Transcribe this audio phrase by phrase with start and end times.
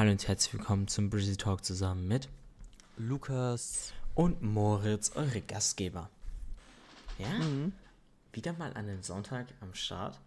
[0.00, 2.30] Hallo und herzlich willkommen zum Brizzy Talk zusammen mit
[2.96, 3.92] Lukas.
[4.14, 6.08] und Moritz, eure Gastgeber.
[7.18, 7.74] Ja, Mhm.
[8.32, 10.18] wieder mal an einem Sonntag am Start.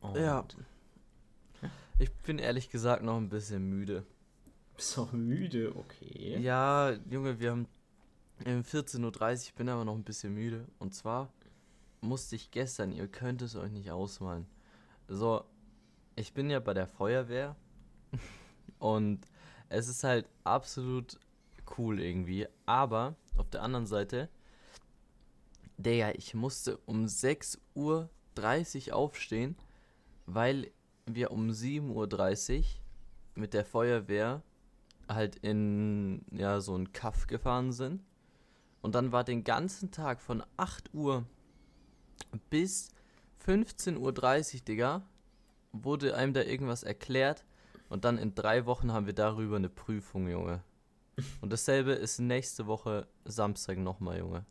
[0.00, 0.46] Und Ja.
[1.98, 4.06] Ich bin ehrlich gesagt noch ein bisschen müde.
[4.76, 6.38] Bist auch müde, okay.
[6.38, 7.66] Ja, Junge, wir haben
[8.46, 10.68] um 14.30 Uhr, ich bin aber noch ein bisschen müde.
[10.78, 11.32] Und zwar
[12.02, 14.46] musste ich gestern, ihr könnt es euch nicht ausmalen.
[15.08, 15.44] So,
[16.14, 17.56] ich bin ja bei der Feuerwehr
[18.80, 19.20] und
[19.68, 21.18] es ist halt absolut
[21.78, 22.48] cool irgendwie.
[22.66, 24.28] Aber auf der anderen Seite,
[25.78, 27.58] Digga, ich musste um 6.30
[28.88, 29.56] Uhr aufstehen,
[30.26, 30.70] weil
[31.06, 32.64] wir um 7.30 Uhr
[33.34, 34.42] mit der Feuerwehr
[35.08, 38.02] halt in ja so ein Kaff gefahren sind.
[38.82, 41.24] Und dann war den ganzen Tag von 8 Uhr
[42.48, 42.90] bis
[43.46, 45.02] 15.30 Uhr, Digga,
[45.72, 47.44] wurde einem da irgendwas erklärt.
[47.90, 50.62] Und dann in drei Wochen haben wir darüber eine Prüfung, Junge.
[51.40, 54.46] Und dasselbe ist nächste Woche Samstag nochmal, Junge.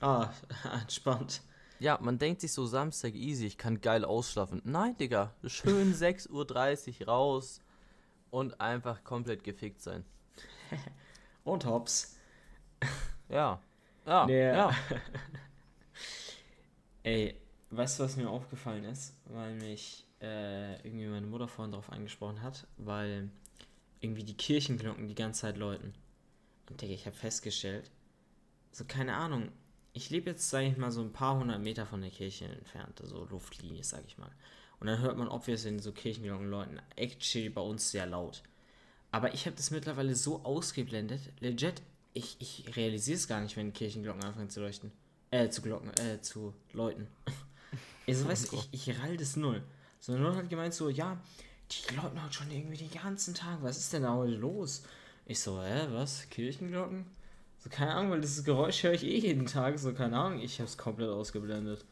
[0.00, 0.30] Ah,
[0.80, 1.42] entspannt.
[1.78, 4.62] Ja, man denkt sich so Samstag easy, ich kann geil ausschlafen.
[4.64, 7.60] Nein, Digga, schön 6.30 Uhr raus
[8.30, 10.04] und einfach komplett gefickt sein.
[11.44, 12.16] Und hops.
[13.28, 13.60] Ja.
[14.04, 14.26] Ja.
[14.26, 14.48] Nee.
[14.48, 14.74] Ja.
[17.04, 19.14] Ey, weißt du, was mir aufgefallen ist?
[19.26, 23.30] Weil mich äh, irgendwie meine Mutter vorhin darauf angesprochen hat, weil
[24.00, 25.94] irgendwie die Kirchenglocken die ganze Zeit läuten.
[26.68, 27.90] Und Digga, ich habe festgestellt,
[28.72, 29.50] so keine Ahnung,
[29.92, 33.00] ich lebe jetzt, sage ich mal, so ein paar hundert Meter von der Kirche entfernt,
[33.02, 34.30] so Luftlinie, sage ich mal.
[34.78, 38.42] Und dann hört man obviously so Kirchenglocken läuten, actually bei uns sehr laut.
[39.10, 41.80] Aber ich habe das mittlerweile so ausgeblendet, legit,
[42.12, 44.92] ich, ich realisiere es gar nicht, wenn Kirchenglocken anfangen zu leuchten.
[45.30, 47.08] Äh, zu glocken, äh, zu läuten.
[48.08, 49.64] Also, weißt ich, ich rall das null.
[50.00, 51.18] So, null hat gemeint so, ja,
[51.70, 53.58] die läuten halt schon irgendwie den ganzen Tag.
[53.62, 54.82] Was ist denn da heute los?
[55.26, 56.28] Ich so, hä, was?
[56.30, 57.06] Kirchenglocken?
[57.58, 59.78] So, keine Ahnung, weil dieses Geräusch höre ich eh jeden Tag.
[59.78, 61.84] So, keine Ahnung, ich hab's komplett ausgeblendet.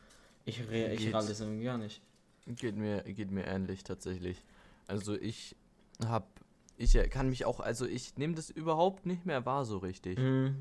[0.44, 1.14] Ich, re ich Geht's?
[1.14, 2.00] rall das irgendwie gar nicht.
[2.46, 4.44] Geht mir, geht mir ähnlich tatsächlich.
[4.86, 5.56] Also ich
[6.04, 6.28] hab,
[6.76, 10.18] ich kann mich auch, also ich nehme das überhaupt nicht mehr wahr so richtig.
[10.18, 10.56] Mhm.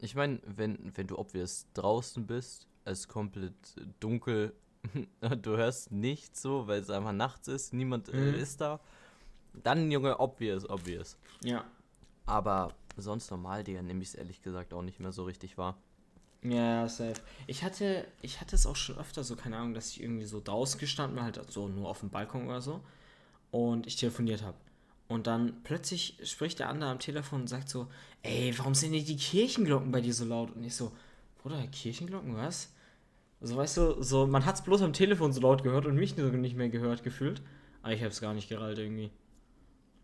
[0.00, 3.54] Ich meine, wenn, wenn du obvious draußen bist, es komplett
[4.00, 4.52] dunkel,
[5.42, 8.34] du hörst nichts so, weil es einfach nachts ist, niemand äh, Mhm.
[8.34, 8.80] ist da,
[9.62, 11.16] dann, Junge, obvious, obvious.
[11.44, 11.64] Ja.
[12.26, 15.76] Aber sonst normal, Digga, nehme ich es ehrlich gesagt auch nicht mehr so richtig wahr.
[16.42, 17.20] Ja, safe.
[17.46, 20.40] Ich hatte, ich hatte es auch schon öfter so, keine Ahnung, dass ich irgendwie so
[20.42, 22.80] draußen gestanden bin, halt so nur auf dem Balkon oder so.
[23.50, 24.56] Und ich telefoniert habe.
[25.08, 27.86] Und dann plötzlich spricht der andere am Telefon und sagt so,
[28.22, 30.50] ey, warum sind denn die Kirchenglocken bei dir so laut?
[30.56, 30.90] Und ich so,
[31.42, 32.70] Bruder, Kirchenglocken, was?
[33.42, 36.16] Also weißt du, so, man hat es bloß am Telefon so laut gehört und mich
[36.16, 37.42] nicht mehr gehört gefühlt.
[37.82, 39.10] Aber ich habe es gar nicht gerallt irgendwie.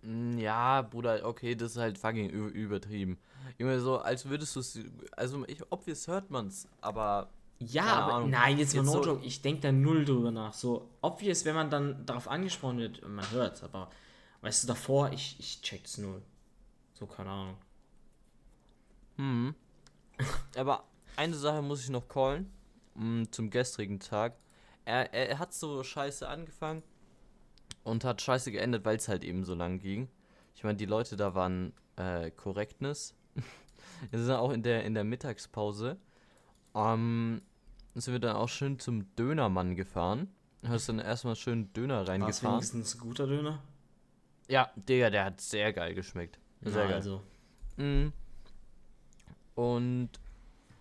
[0.03, 3.19] Mm, Ja, Bruder, okay, das ist halt fucking übertrieben.
[3.59, 4.79] Junge, so als würdest du es,
[5.17, 7.29] also ich, obvious hört man's, aber
[7.61, 8.31] Ja, aber Ahnung.
[8.31, 10.53] nein, jetzt mal no so- ich denke da null drüber nach.
[10.53, 13.91] So, obvious, wenn man dann darauf angesprochen wird, man hört's, aber
[14.43, 16.23] weißt du, davor, ich, ich check's null.
[16.95, 17.57] So, keine Ahnung.
[19.17, 19.55] Hm.
[20.57, 20.85] Aber
[21.17, 22.51] eine Sache muss ich noch callen.
[22.99, 24.37] Mm, Zum gestrigen Tag.
[24.85, 26.83] Er, er, er hat so scheiße angefangen
[27.85, 30.09] und hat scheiße geendet, weil es halt eben so lang ging.
[30.55, 33.15] Ich meine, die Leute da waren äh, Korrektness.
[34.11, 35.97] Wir sind auch in der, in der Mittagspause.
[36.75, 37.43] Ähm,
[37.95, 40.29] sind wir dann auch schön zum Dönermann gefahren.
[40.65, 42.57] Hast dann erstmal schön Döner War reingefahren.
[42.57, 43.61] wenigstens ein guter Döner?
[44.49, 46.39] Ja, Digga, der hat sehr geil geschmeckt.
[46.63, 46.95] Sehr Na, geil.
[46.95, 47.23] Also,
[47.77, 48.13] Mhm.
[49.55, 50.11] Und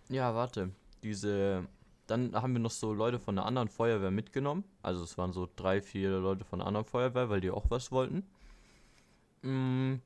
[0.10, 0.72] ja, warte.
[1.04, 1.68] Diese.
[2.08, 4.64] Dann haben wir noch so Leute von einer anderen Feuerwehr mitgenommen.
[4.82, 7.92] Also es waren so drei, vier Leute von einer anderen Feuerwehr, weil die auch was
[7.92, 8.24] wollten.
[9.42, 10.02] Mhm.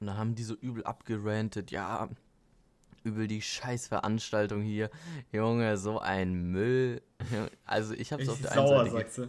[0.00, 1.70] Und dann haben die so übel abgerantet.
[1.70, 2.08] Ja,
[3.02, 4.90] übel die Scheißveranstaltung hier.
[5.32, 7.02] Junge, so ein Müll.
[7.66, 9.20] Also ich hab's auf der einen Seite sagst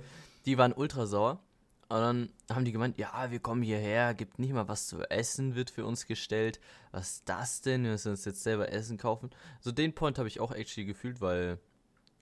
[0.45, 1.39] die waren ultra sauer.
[1.87, 5.53] Und dann haben die gemeint, ja, wir kommen hierher, gibt nicht mal was zu essen,
[5.53, 6.59] wird für uns gestellt.
[6.91, 7.83] Was ist das denn?
[7.83, 9.29] Wir müssen uns jetzt selber Essen kaufen.
[9.61, 11.59] So den Point habe ich auch actually gefühlt, weil,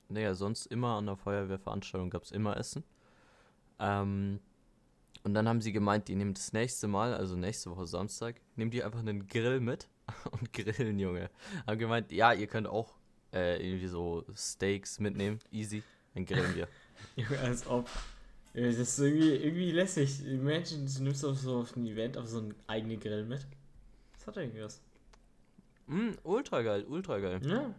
[0.10, 2.84] naja, sonst immer an der Feuerwehrveranstaltung gab es immer Essen.
[3.80, 4.42] Ähm,
[5.24, 8.72] und dann haben sie gemeint, die nehmen das nächste Mal, also nächste Woche Samstag, nehmen
[8.72, 9.88] die einfach einen Grill mit
[10.32, 11.30] und grillen, Junge.
[11.66, 12.98] Haben gemeint, ja, ihr könnt auch
[13.32, 15.84] äh, irgendwie so Steaks mitnehmen, easy,
[16.14, 16.68] dann grillen wir.
[17.16, 17.90] Junge, als ob.
[18.54, 20.26] Ja, Das ist irgendwie, irgendwie lässig.
[20.26, 23.46] Imagine, du nimmst auf so auf ein Event auf so einen eigenen Grill mit.
[24.14, 24.82] Das hat irgendwie was.
[25.88, 27.42] Mm, ultra geil, ultra geil.
[27.46, 27.74] Ja.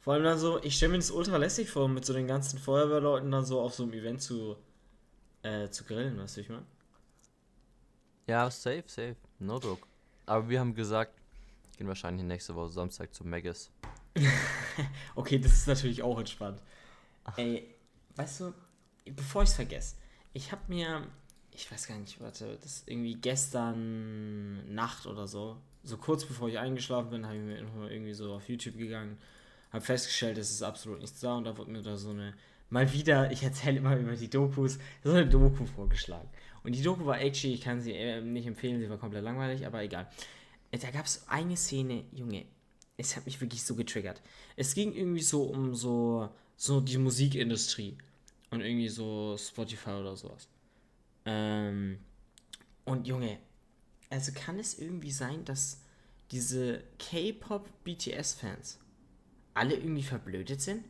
[0.00, 2.58] Vor allem dann so, ich stelle mir das ultra lässig vor, mit so den ganzen
[2.58, 4.56] Feuerwehrleuten dann so auf so einem Event zu,
[5.42, 6.64] äh, zu grillen, weißt du, ich meine?
[8.28, 9.16] Ja, safe, safe.
[9.40, 9.86] No joke.
[10.26, 11.12] Aber wir haben gesagt,
[11.76, 13.70] gehen wahrscheinlich nächste Woche Samstag zu Megas.
[15.14, 16.62] okay, das ist natürlich auch entspannt.
[17.36, 17.74] Ey,
[18.14, 18.54] weißt du,
[19.14, 19.96] bevor ich es vergesse,
[20.32, 21.06] ich habe mir,
[21.52, 26.58] ich weiß gar nicht, warte, das irgendwie gestern Nacht oder so, so kurz bevor ich
[26.58, 27.58] eingeschlafen bin, habe ich mir
[27.90, 29.18] irgendwie so auf YouTube gegangen,
[29.72, 32.34] habe festgestellt, es ist absolut nichts da und da wurde mir da so eine,
[32.70, 36.28] mal wieder, ich erzähle immer über die Dokus, so eine Doku vorgeschlagen.
[36.64, 39.66] Und die Doku war actually, ich kann sie äh, nicht empfehlen, sie war komplett langweilig,
[39.66, 40.08] aber egal.
[40.72, 42.44] Da gab es eine Szene, Junge,
[42.96, 44.20] es hat mich wirklich so getriggert.
[44.56, 47.96] Es ging irgendwie so um so, so die Musikindustrie
[48.50, 50.48] und irgendwie so Spotify oder sowas.
[51.24, 51.98] Ähm,
[52.84, 53.38] und Junge,
[54.10, 55.82] also kann es irgendwie sein, dass
[56.30, 58.78] diese K-Pop-BTS-Fans
[59.54, 60.84] alle irgendwie verblödet sind?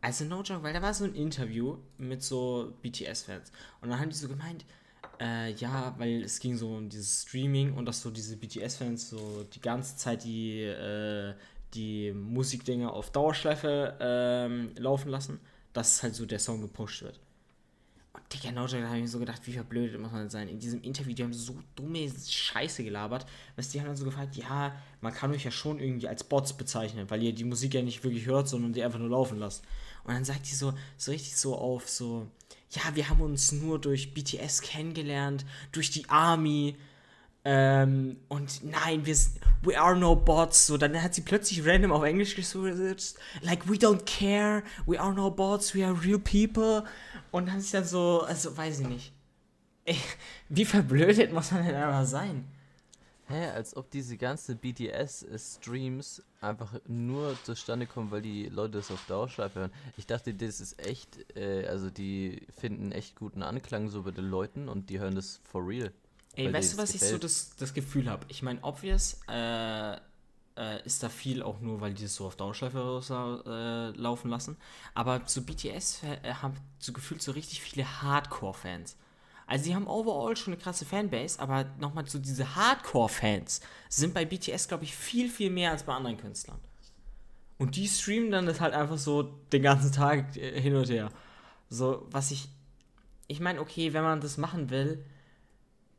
[0.00, 4.10] Also no joke, weil da war so ein Interview mit so BTS-Fans und dann haben
[4.10, 4.64] die so gemeint,
[5.20, 9.44] äh, ja, weil es ging so um dieses Streaming und dass so diese BTS-Fans so
[9.44, 11.34] die ganze Zeit die, äh,
[11.72, 15.40] die Musikdinger auf Dauerschleife ähm, laufen lassen,
[15.74, 17.20] dass halt so der Song gepusht wird.
[18.14, 20.48] Und Digga, no da habe ich mir so gedacht, wie verblödet muss man sein.
[20.48, 23.26] In diesem Interview, die haben so dumme Scheiße gelabert.
[23.56, 26.52] Weißt die haben dann so gefragt, ja, man kann euch ja schon irgendwie als Bots
[26.52, 29.64] bezeichnen, weil ihr die Musik ja nicht wirklich hört, sondern die einfach nur laufen lasst.
[30.04, 32.28] Und dann sagt die so, so richtig so auf, so,
[32.70, 36.76] ja, wir haben uns nur durch BTS kennengelernt, durch die Army.
[37.46, 40.66] Ähm, und nein, wir sind, we are no bots.
[40.66, 43.16] So, dann hat sie plötzlich random auf Englisch geswitcht.
[43.42, 46.84] Like, we don't care, we are no bots, we are real people.
[47.30, 49.12] Und dann ist ja so, also weiß ich nicht.
[49.84, 49.98] Ey,
[50.48, 52.46] wie verblödet muss man denn einfach sein?
[53.26, 59.02] Hä, als ob diese ganzen BTS-Streams einfach nur zustande kommen, weil die Leute es auf
[59.06, 59.72] Dauerschleife hören.
[59.96, 64.28] Ich dachte, das ist echt, äh, also die finden echt guten Anklang so bei den
[64.28, 65.90] Leuten und die hören das for real.
[66.36, 67.10] Ey, weißt du, was gefällt.
[67.10, 68.24] ich so das, das Gefühl habe?
[68.28, 69.96] Ich meine, obvious äh,
[70.56, 73.00] äh, ist da viel auch nur, weil die das so auf Dauerschleife
[73.46, 74.56] äh, laufen lassen.
[74.94, 78.96] Aber so BTS äh, haben so gefühlt so richtig viele Hardcore-Fans.
[79.46, 84.24] Also die haben overall schon eine krasse Fanbase, aber nochmal so diese Hardcore-Fans sind bei
[84.24, 86.58] BTS, glaube ich, viel, viel mehr als bei anderen Künstlern.
[87.58, 91.10] Und die streamen dann das halt einfach so den ganzen Tag äh, hin und her.
[91.68, 92.48] So, was ich.
[93.26, 95.02] Ich meine, okay, wenn man das machen will,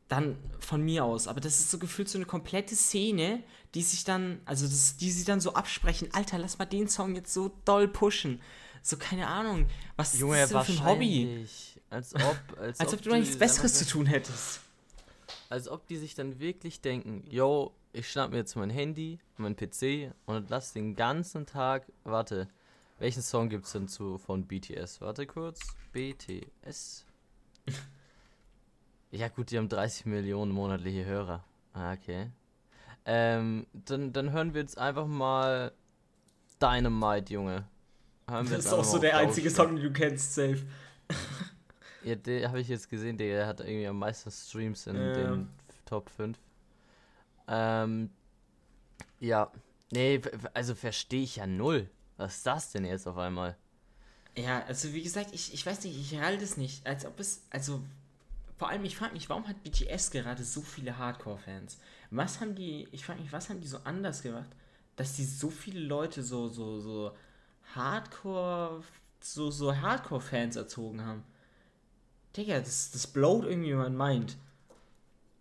[0.08, 1.28] dann von mir aus.
[1.28, 3.42] Aber das ist so gefühlt so eine komplette Szene,
[3.74, 7.14] die sich dann, also das, die sich dann so absprechen, Alter, lass mal den Song
[7.14, 8.40] jetzt so doll pushen.
[8.82, 9.66] So, keine Ahnung.
[9.96, 11.46] Was Junge, ist das für ein Hobby?
[11.90, 14.60] Als ob, als, als ob, ob du nichts Besseres zu tun hättest.
[15.48, 19.56] Als ob die sich dann wirklich denken, yo, ich schnapp mir jetzt mein Handy, mein
[19.56, 22.48] PC und lass den ganzen Tag, warte,
[22.98, 25.00] welchen Song gibt's denn zu von BTS?
[25.00, 25.60] Warte kurz,
[25.92, 27.04] BTS.
[29.10, 31.44] ja gut, die haben 30 Millionen monatliche Hörer.
[31.72, 32.30] Ah, okay.
[33.04, 35.72] Ähm, dann, dann hören wir jetzt einfach mal
[36.60, 37.68] Dynamite, Junge.
[38.26, 40.66] Das ist auch so der einzige Song, den du kennst, safe.
[42.02, 45.12] Ja, den habe ich jetzt gesehen, der hat irgendwie am meisten Streams in ja.
[45.12, 45.48] den
[45.84, 46.38] Top 5.
[47.48, 48.10] Ähm,
[49.20, 49.50] ja,
[49.92, 50.20] nee,
[50.54, 51.88] also verstehe ich ja null.
[52.16, 53.56] Was ist das denn jetzt auf einmal?
[54.36, 57.42] Ja, also wie gesagt, ich, ich weiß nicht, ich halte es nicht, als ob es,
[57.50, 57.82] also
[58.56, 61.78] vor allem, ich frage mich, warum hat BTS gerade so viele Hardcore-Fans?
[62.10, 64.48] Was haben die, ich frage mich, was haben die so anders gemacht,
[64.96, 67.14] dass die so viele Leute so, so, so
[67.74, 68.82] Hardcore,
[69.20, 71.22] so, so Hardcore-Fans erzogen haben?
[72.34, 74.36] Digga, das, das blowt irgendwie mein Mind.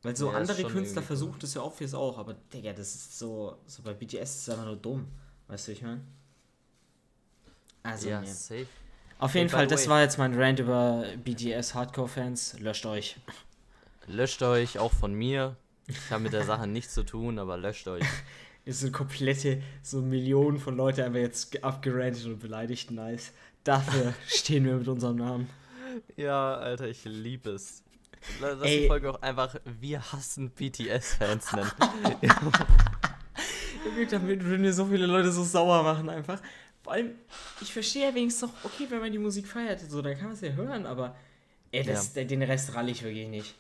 [0.01, 3.17] Weil so ja, andere Künstler versuchen das ja auch fürs auch, aber Digga, das ist
[3.17, 5.07] so, so bei BTS ist es einfach nur dumm.
[5.47, 6.01] Weißt du, ich meine?
[7.81, 8.27] Also, ja, nee.
[8.27, 8.67] safe.
[9.17, 12.59] Auf jeden Fall, das war jetzt mein Rant über BTS Hardcore-Fans.
[12.59, 13.15] Löscht euch.
[14.07, 15.55] Löscht euch, auch von mir.
[15.87, 18.03] Ich habe mit der Sache nichts zu tun, aber löscht euch.
[18.67, 22.89] Es sind komplette, so Millionen von Leuten einfach jetzt abgerantet und beleidigt.
[22.89, 23.31] Nice.
[23.63, 25.49] Dafür stehen wir mit unserem Namen.
[26.15, 27.83] Ja, Alter, ich liebe es.
[28.41, 28.81] Lass Ey.
[28.81, 31.71] die Folge auch einfach Wir hassen BTS-Fans nennen.
[34.09, 36.41] Damit würden wir so viele Leute so sauer machen einfach.
[36.85, 37.15] Vor allem,
[37.61, 40.33] ich verstehe ja wenigstens doch, okay, wenn man die Musik feiert, so, dann kann man
[40.33, 41.15] es ja hören, aber
[41.71, 42.23] ey, das, ja.
[42.23, 43.55] den Rest ralle ich wirklich nicht.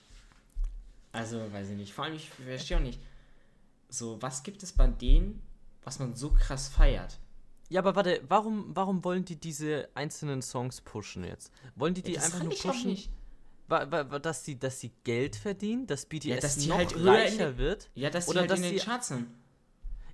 [1.11, 1.91] Also, weiß ich nicht.
[1.91, 2.99] Vor allem, ich verstehe auch nicht,
[3.89, 5.41] so, was gibt es bei denen,
[5.83, 7.17] was man so krass feiert?
[7.69, 11.51] Ja, aber warte, warum, warum wollen die diese einzelnen Songs pushen jetzt?
[11.75, 12.95] Wollen die die ja, einfach nur pushen?
[13.67, 16.95] War, war, dass sie dass sie Geld verdienen, dass BTS ja, dass die noch halt
[17.03, 17.89] reicher wird?
[17.95, 19.27] Ja, dass oder die halt dass in den Charts sind.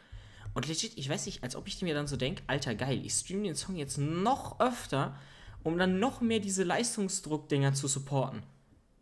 [0.55, 3.13] Und legit, ich weiß nicht, als ob ich mir dann so denke, alter geil, ich
[3.13, 5.19] streame den Song jetzt noch öfter,
[5.67, 8.45] um dann noch mehr diese Leistungsdruck-Dinger zu supporten.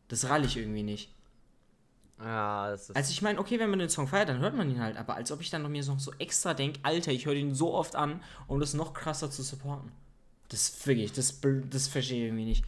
[0.09, 1.13] Das rall ich irgendwie nicht.
[2.19, 2.97] Ja, das ist.
[2.97, 5.15] Also ich meine, okay, wenn man den Song feiert, dann hört man ihn halt, aber
[5.15, 7.75] als ob ich dann noch mir noch so extra denke, Alter, ich höre ihn so
[7.75, 9.93] oft an, um das noch krasser zu supporten.
[10.49, 12.65] Das wirklich, das, das verstehe ich irgendwie nicht.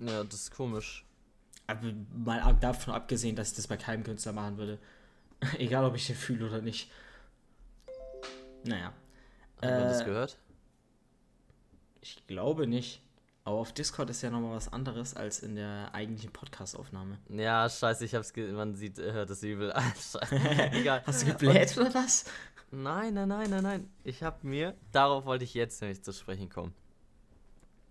[0.00, 1.04] ja, das ist komisch.
[1.68, 4.78] Aber mal davon abgesehen, dass ich das bei keinem Künstler machen würde.
[5.58, 6.90] Egal, ob ich den fühle oder nicht.
[8.64, 8.92] Naja.
[9.60, 10.36] Hat man das Äh, gehört?
[12.02, 13.00] Ich glaube nicht.
[13.44, 17.18] Aber auf Discord ist ja nochmal was anderes als in der eigentlichen Podcast-Aufnahme.
[17.28, 19.72] Ja, scheiße, ich hab's ge man sieht, äh, hört das übel.
[20.72, 21.02] Egal.
[21.06, 22.24] Hast du gebläht oder was?
[22.70, 23.90] Nein, nein, nein, nein, nein.
[24.04, 26.72] Ich habe mir, darauf wollte ich jetzt nämlich zu sprechen kommen.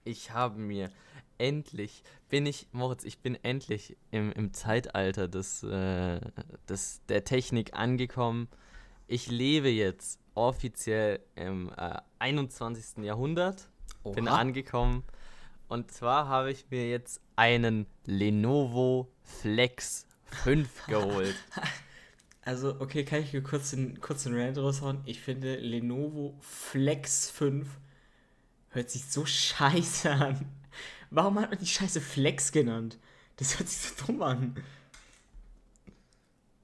[0.03, 0.89] Ich habe mir
[1.37, 6.19] endlich, bin ich, Moritz, ich bin endlich im, im Zeitalter des, äh,
[6.69, 8.47] des, der Technik angekommen.
[9.07, 13.03] Ich lebe jetzt offiziell im äh, 21.
[13.03, 13.70] Jahrhundert,
[14.03, 14.37] bin Oha.
[14.37, 15.03] angekommen.
[15.67, 20.05] Und zwar habe ich mir jetzt einen Lenovo Flex
[20.43, 21.35] 5 geholt.
[22.43, 25.01] Also, okay, kann ich hier kurz den, kurz den Rant raushauen?
[25.05, 27.67] Ich finde Lenovo Flex 5
[28.69, 30.45] hört sich so scheiße an.
[31.09, 32.97] Warum hat man die Scheiße Flex genannt?
[33.35, 34.55] Das hört sich so dumm an.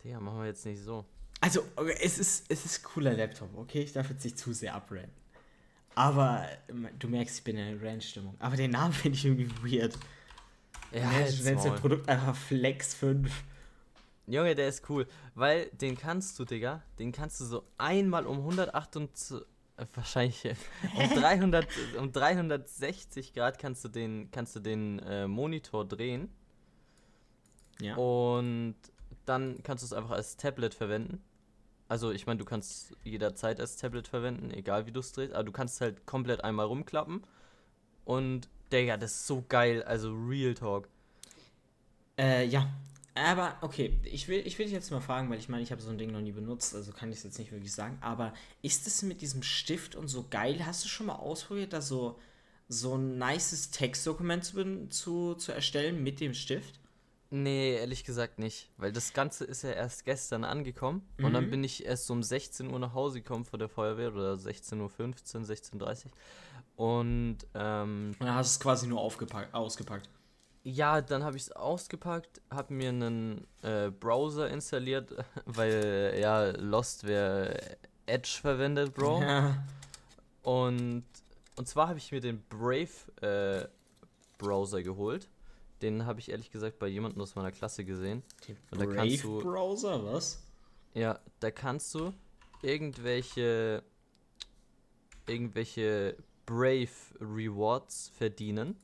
[0.03, 1.06] Digga, machen wir jetzt nicht so.
[1.41, 3.82] Also, okay, es ist, es ist cooler Laptop, okay?
[3.82, 5.12] Ich darf jetzt nicht zu sehr abranten.
[5.98, 8.36] Aber ähm, du merkst, ich bin in der Rant-Stimmung.
[8.39, 9.50] Aber den Namen finde ich irgendwie
[9.80, 9.98] weird.
[10.92, 11.72] Ja, Wenn jetzt es Maul.
[11.72, 13.32] ein Produkt einfach Flex 5.
[14.27, 18.38] Junge, der ist cool, weil den kannst du, Digga, den kannst du so einmal um
[18.39, 19.38] 128,
[19.77, 20.56] äh, wahrscheinlich äh,
[20.98, 26.30] um 300, um 360 Grad kannst du den, kannst du den äh, Monitor drehen
[27.82, 27.96] Ja.
[27.96, 28.75] und
[29.25, 31.22] dann kannst du es einfach als Tablet verwenden.
[31.88, 35.44] Also ich meine, du kannst jederzeit als Tablet verwenden, egal wie du es drehst, aber
[35.44, 37.24] du kannst halt komplett einmal rumklappen
[38.06, 40.88] und, Digga, das ist so geil, also Real Talk.
[42.17, 42.70] Äh, ja.
[43.15, 45.82] Aber, okay, ich will, ich will dich jetzt mal fragen, weil ich meine, ich habe
[45.82, 47.98] so ein Ding noch nie benutzt, also kann ich es jetzt nicht wirklich sagen.
[48.00, 50.65] Aber ist es mit diesem Stift und so geil?
[50.65, 52.20] Hast du schon mal ausprobiert, da so,
[52.70, 56.79] so ein nices Textdokument zu, zu, zu erstellen mit dem Stift?
[57.29, 58.69] Nee, ehrlich gesagt nicht.
[58.77, 61.01] Weil das Ganze ist ja erst gestern angekommen.
[61.22, 61.50] Und dann Mhm.
[61.51, 64.89] bin ich erst um 16 Uhr nach Hause gekommen von der Feuerwehr oder 16.15 Uhr,
[65.46, 66.12] 16.30 Uhr.
[66.77, 70.07] Und ähm, Und dann hast du es quasi nur aufgepackt, ausgepackt.
[70.63, 75.13] ja, dann habe ich es ausgepackt, habe mir einen äh, Browser installiert,
[75.46, 77.60] weil ja Lost wäre
[78.05, 79.22] Edge verwendet, Bro.
[79.22, 79.63] Ja.
[80.43, 81.03] Und,
[81.57, 82.88] und zwar habe ich mir den Brave
[83.22, 83.67] äh,
[84.38, 85.27] Browser geholt.
[85.81, 88.24] Den habe ich ehrlich gesagt bei jemandem aus meiner Klasse gesehen.
[88.48, 90.43] Den Und da kannst du- Brave-Browser, was?
[90.93, 92.13] Ja, da kannst du
[92.62, 93.84] irgendwelche
[95.27, 98.75] irgendwelche Brave Rewards verdienen.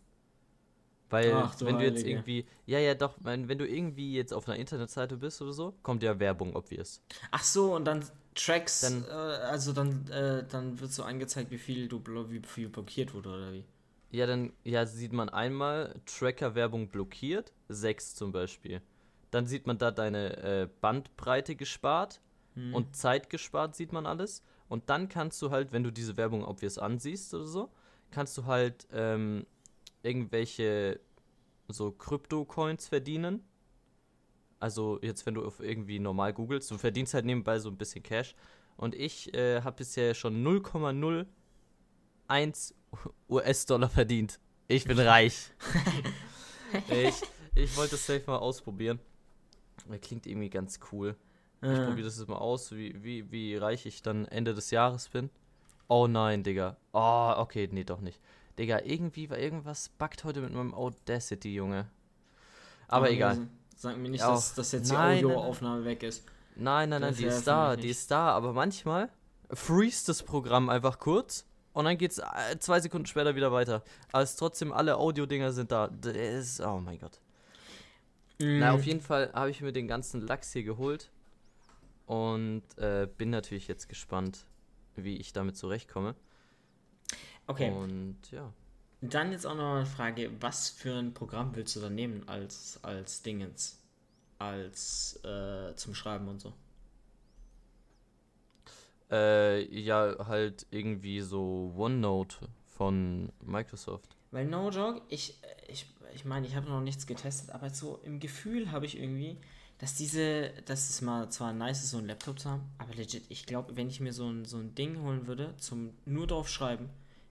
[1.10, 2.10] Weil Ach wenn du jetzt Heilige.
[2.10, 5.74] irgendwie, ja, ja, doch, wenn, wenn du irgendwie jetzt auf einer Internetseite bist oder so,
[5.84, 7.02] kommt ja Werbung, obvious.
[7.30, 11.60] Ach so, und dann Tracks, Dann- äh, also dann, äh, dann wird so angezeigt, wie
[11.60, 13.64] viel du wie viel blockiert wurde, oder wie?
[14.14, 18.80] Ja, dann ja, sieht man einmal Tracker-Werbung blockiert, 6 zum Beispiel.
[19.32, 22.22] Dann sieht man da deine äh, Bandbreite gespart
[22.56, 22.76] Hm.
[22.76, 24.44] und Zeit gespart, sieht man alles.
[24.70, 27.72] Und dann kannst du halt, wenn du diese Werbung obvious ansiehst oder so,
[28.12, 29.48] kannst du halt ähm,
[30.04, 31.00] irgendwelche
[31.68, 33.44] so Krypto-Coins verdienen.
[34.60, 38.04] Also jetzt, wenn du auf irgendwie normal googelst, du verdienst halt nebenbei so ein bisschen
[38.04, 38.36] Cash.
[38.78, 42.74] Und ich äh, habe bisher schon 0,01
[43.30, 44.40] US-Dollar verdient.
[44.68, 45.52] Ich bin reich.
[46.90, 47.16] ich,
[47.56, 49.00] ich wollte es safe mal ausprobieren.
[49.88, 51.16] Das klingt irgendwie ganz cool.
[51.62, 54.72] Ich Äh, probiere das jetzt mal aus, wie, wie, wie reich ich dann Ende des
[54.72, 55.30] Jahres bin.
[55.88, 56.78] Oh nein, Digga.
[56.92, 58.20] Oh, okay, nee, doch nicht.
[58.58, 61.90] Digga, irgendwie war irgendwas buggt heute mit meinem Audacity, Junge.
[62.88, 63.48] Aber okay, egal.
[63.76, 65.26] Sag mir nicht, Ja, dass, dass jetzt die nein, nein.
[65.26, 66.24] Audioaufnahme weg ist.
[66.56, 69.10] Nein, nein, nein, Das die ist da, die ist da, aber manchmal
[69.52, 73.84] freest das Programm einfach kurz und dann geht's äh, zwei Sekunden später wieder weiter.
[74.12, 75.88] Aber es ist trotzdem alle Audio-Dinger sind da.
[75.90, 77.20] Das ist, oh mein Gott.
[78.40, 81.12] Na, Mm, auf jeden Fall habe ich mir den ganzen Lachs hier geholt
[82.06, 84.46] und äh, bin natürlich jetzt gespannt,
[84.96, 86.16] wie ich damit zurechtkomme.
[87.48, 88.54] Okay, Und ja.
[89.02, 92.80] dann jetzt auch noch eine Frage, was für ein Programm willst du dann nehmen als,
[92.84, 93.80] als Dingens?
[94.40, 96.54] Als äh, zum Schreiben und so.
[99.14, 104.16] Äh, ja, halt irgendwie so OneNote von Microsoft.
[104.32, 108.20] Weil no joke, ich, ich, ich meine, ich habe noch nichts getestet, aber so im
[108.20, 109.38] Gefühl habe ich irgendwie,
[109.78, 113.26] dass diese, dass es mal zwar nice ist, so ein Laptop zu haben, aber legit,
[113.30, 116.50] ich glaube, wenn ich mir so ein, so ein Ding holen würde, zum nur drauf
[116.50, 116.90] schreiben,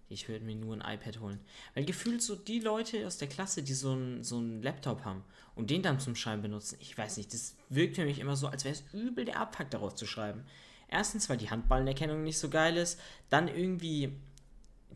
[0.09, 1.41] ich würde mir nur ein iPad holen.
[1.75, 5.25] Weil gefühlt so die Leute aus der Klasse, die so ein, so ein Laptop haben
[5.57, 8.47] und den dann zum Schreiben benutzen, ich weiß nicht, das wirkt für mich immer so,
[8.47, 10.45] als wäre es übel der Abfuck daraus zu schreiben.
[10.93, 14.13] Erstens, weil die Handballenerkennung nicht so geil ist, dann irgendwie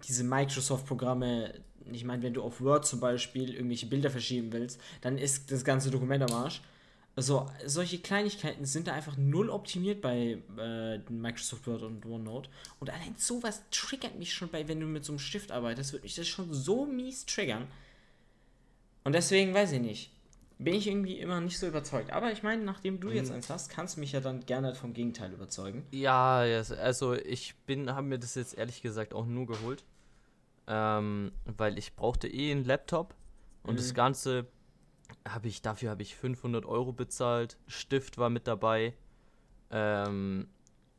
[0.07, 1.55] diese Microsoft-Programme,
[1.91, 5.65] ich meine, wenn du auf Word zum Beispiel irgendwelche Bilder verschieben willst, dann ist das
[5.65, 6.61] ganze Dokument am Arsch.
[7.15, 12.51] Also, solche Kleinigkeiten sind da einfach null optimiert bei äh, Microsoft Word und OneNote.
[12.79, 16.03] Und allein sowas triggert mich schon bei, wenn du mit so einem Stift arbeitest, würde
[16.03, 17.69] mich das schon so mies triggern.
[19.05, 20.11] Und deswegen weiß ich nicht.
[20.59, 22.13] Bin ich irgendwie immer nicht so überzeugt.
[22.13, 24.95] Aber ich meine, nachdem du jetzt eins hast, kannst du mich ja dann gerne vom
[24.95, 25.85] Gegenteil überzeugen.
[25.91, 29.85] Ja, also ich bin, habe mir das jetzt ehrlich gesagt auch nur geholt.
[30.67, 33.15] Ähm, weil ich brauchte eh einen Laptop.
[33.63, 33.77] Und Mhm.
[33.79, 34.47] das Ganze
[35.29, 37.59] habe ich, dafür habe ich 500 Euro bezahlt.
[37.67, 38.95] Stift war mit dabei.
[39.71, 40.49] Ähm,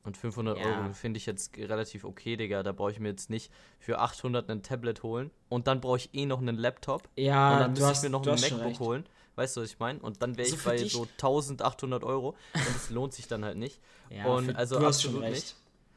[0.04, 0.64] und 500 Ja.
[0.66, 2.64] Euro finde ich jetzt relativ okay, Digga.
[2.64, 5.32] Da brauche ich mir jetzt nicht für 800 ein Tablet holen.
[5.50, 7.10] Und dann brauche ich eh noch einen Laptop.
[7.18, 8.80] Ja, und dann hast, ich mir noch ein MacBook recht.
[8.80, 9.06] holen.
[9.38, 10.00] Weißt du, was ich meine?
[10.00, 12.30] Und dann wäre Also ich für bei dich- so 1800 Euro.
[12.54, 13.80] Und das lohnt sich dann halt nicht.
[14.10, 15.34] Ja, Und für, also du hast schon recht.
[15.36, 15.56] nicht.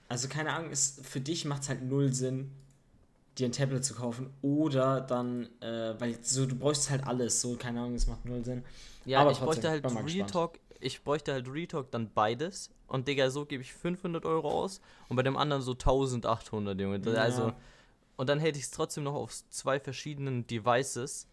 [0.08, 2.50] Also keine Ahnung, ist, für dich macht es halt null Sinn,
[3.38, 7.56] dir ein Tablet zu kaufen oder dann, äh, weil so du bräuchst halt alles, so
[7.56, 8.64] keine Ahnung, es macht null Sinn.
[9.04, 10.32] Ja, Aber ich trotzdem, bräuchte halt bin mal Real gespannt.
[10.32, 12.70] Talk, ich bräuchte halt Real Talk dann beides.
[12.88, 17.00] Und Digga, so gebe ich 500 Euro aus und bei dem anderen so 1800, Junge.
[17.00, 17.20] Da- Ja.
[17.22, 17.52] Also,
[18.16, 21.26] und dann hätte ich es trotzdem noch auf zwei verschiedenen Devices.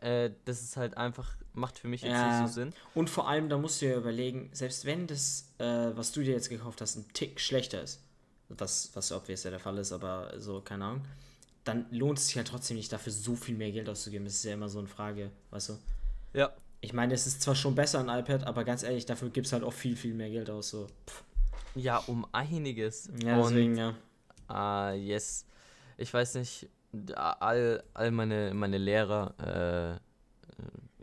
[0.00, 2.40] Äh, das ist halt einfach, macht für mich jetzt Ja.
[2.40, 2.72] nicht so Sinn.
[2.94, 5.64] Und vor allem, da musst du ja überlegen, selbst wenn das, äh,
[5.94, 8.00] was du dir jetzt gekauft hast, ein Tick schlechter ist,
[8.48, 11.04] was, was obvious ja der Fall ist, aber so, keine Ahnung,
[11.64, 14.24] dann lohnt es sich halt trotzdem nicht dafür so viel mehr Geld auszugeben.
[14.24, 15.78] Das ist ja immer so eine Frage, weißt du?
[16.32, 16.52] Ja.
[16.80, 19.52] Ich meine, es ist zwar schon besser ein iPad, aber ganz ehrlich, dafür gibt es
[19.52, 20.70] halt auch viel, viel mehr Geld aus.
[20.70, 20.86] So.
[21.06, 21.22] Pff.
[21.74, 23.10] Ja, um einiges.
[23.22, 23.94] Ja, und deswegen, ja.
[24.48, 25.44] Ah, yes.
[25.98, 26.68] Ich weiß nicht,
[27.14, 29.98] all, all meine, meine Lehrer, äh, äh,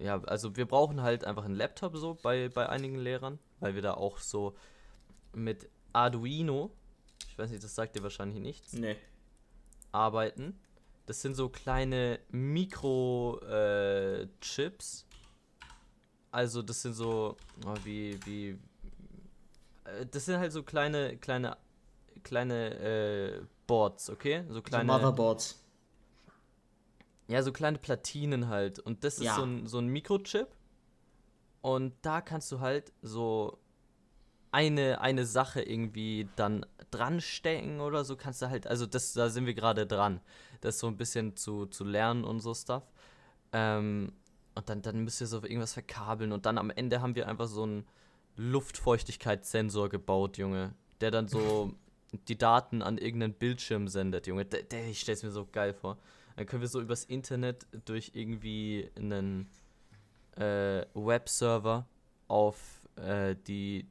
[0.05, 3.81] ja, also wir brauchen halt einfach einen Laptop so bei, bei einigen Lehrern, weil wir
[3.81, 4.55] da auch so
[5.33, 6.71] mit Arduino,
[7.29, 8.97] ich weiß nicht, das sagt dir wahrscheinlich nichts, Nee.
[9.91, 10.59] arbeiten.
[11.05, 15.05] Das sind so kleine Mikro-Chips.
[16.31, 18.49] also das sind so, oh, wie, wie,
[19.85, 21.55] äh, das sind halt so kleine, kleine,
[22.23, 24.43] kleine äh, Boards, okay?
[24.49, 25.63] So So kleine, Motherboards.
[27.27, 28.79] Ja, so kleine Platinen halt.
[28.79, 29.35] Und das ist Ja.
[29.35, 30.47] so ein, so ein Mikrochip.
[31.61, 33.57] Und da kannst du halt so
[34.51, 39.29] eine, eine Sache irgendwie dann dran stecken oder so kannst du halt, also das, da
[39.29, 40.21] sind wir gerade dran.
[40.61, 42.83] Das so ein bisschen zu, zu lernen und so Stuff.
[43.51, 44.13] Ähm,
[44.55, 47.47] und dann, dann müsst ihr so irgendwas verkabeln und dann am Ende haben wir einfach
[47.47, 47.85] so einen
[48.37, 50.73] Luftfeuchtigkeitssensor gebaut, Junge.
[51.01, 51.73] Der dann so
[52.27, 54.45] die Daten an irgendeinen Bildschirm sendet, Junge.
[54.45, 55.97] Der, der, ich stell's mir so geil vor.
[56.37, 59.49] Dann können wir so übers Internet durch irgendwie einen
[60.37, 61.87] äh, Webserver
[62.27, 63.85] auf äh, die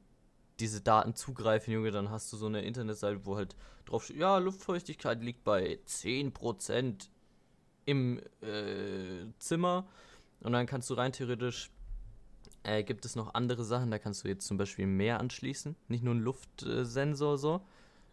[0.59, 3.55] diese Daten zugreifen, Junge, dann hast du so eine Internetseite, wo halt
[3.85, 7.09] drauf steht, ja, Luftfeuchtigkeit liegt bei 10%
[7.85, 9.87] im äh, Zimmer.
[10.39, 11.69] Und dann kannst du rein theoretisch,
[12.63, 15.75] äh, gibt es noch andere Sachen, da kannst du jetzt zum Beispiel mehr anschließen.
[15.89, 17.61] Nicht nur ein Luftsensor so,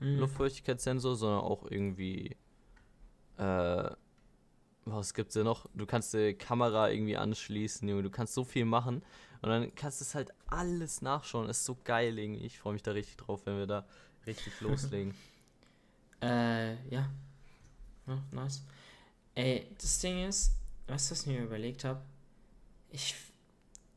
[0.01, 0.19] Mhm.
[0.19, 2.37] Luftfeuchtigkeitssensor, sondern auch irgendwie,
[3.39, 3.91] äh,
[4.87, 5.67] was gibt's denn noch?
[5.75, 9.03] Du kannst die Kamera irgendwie anschließen, Junge, du kannst so viel machen.
[9.43, 11.49] Und dann kannst du es halt alles nachschauen.
[11.49, 12.47] Ist so geil irgendwie.
[12.47, 13.87] Ich freue mich da richtig drauf, wenn wir da
[14.27, 15.15] richtig loslegen.
[16.23, 17.11] Äh, ja.
[18.07, 18.63] Ja, nice.
[19.35, 20.53] Ey, das Ding ist,
[20.87, 22.01] weißt du, was ich mir überlegt habe?
[22.91, 23.15] Ich.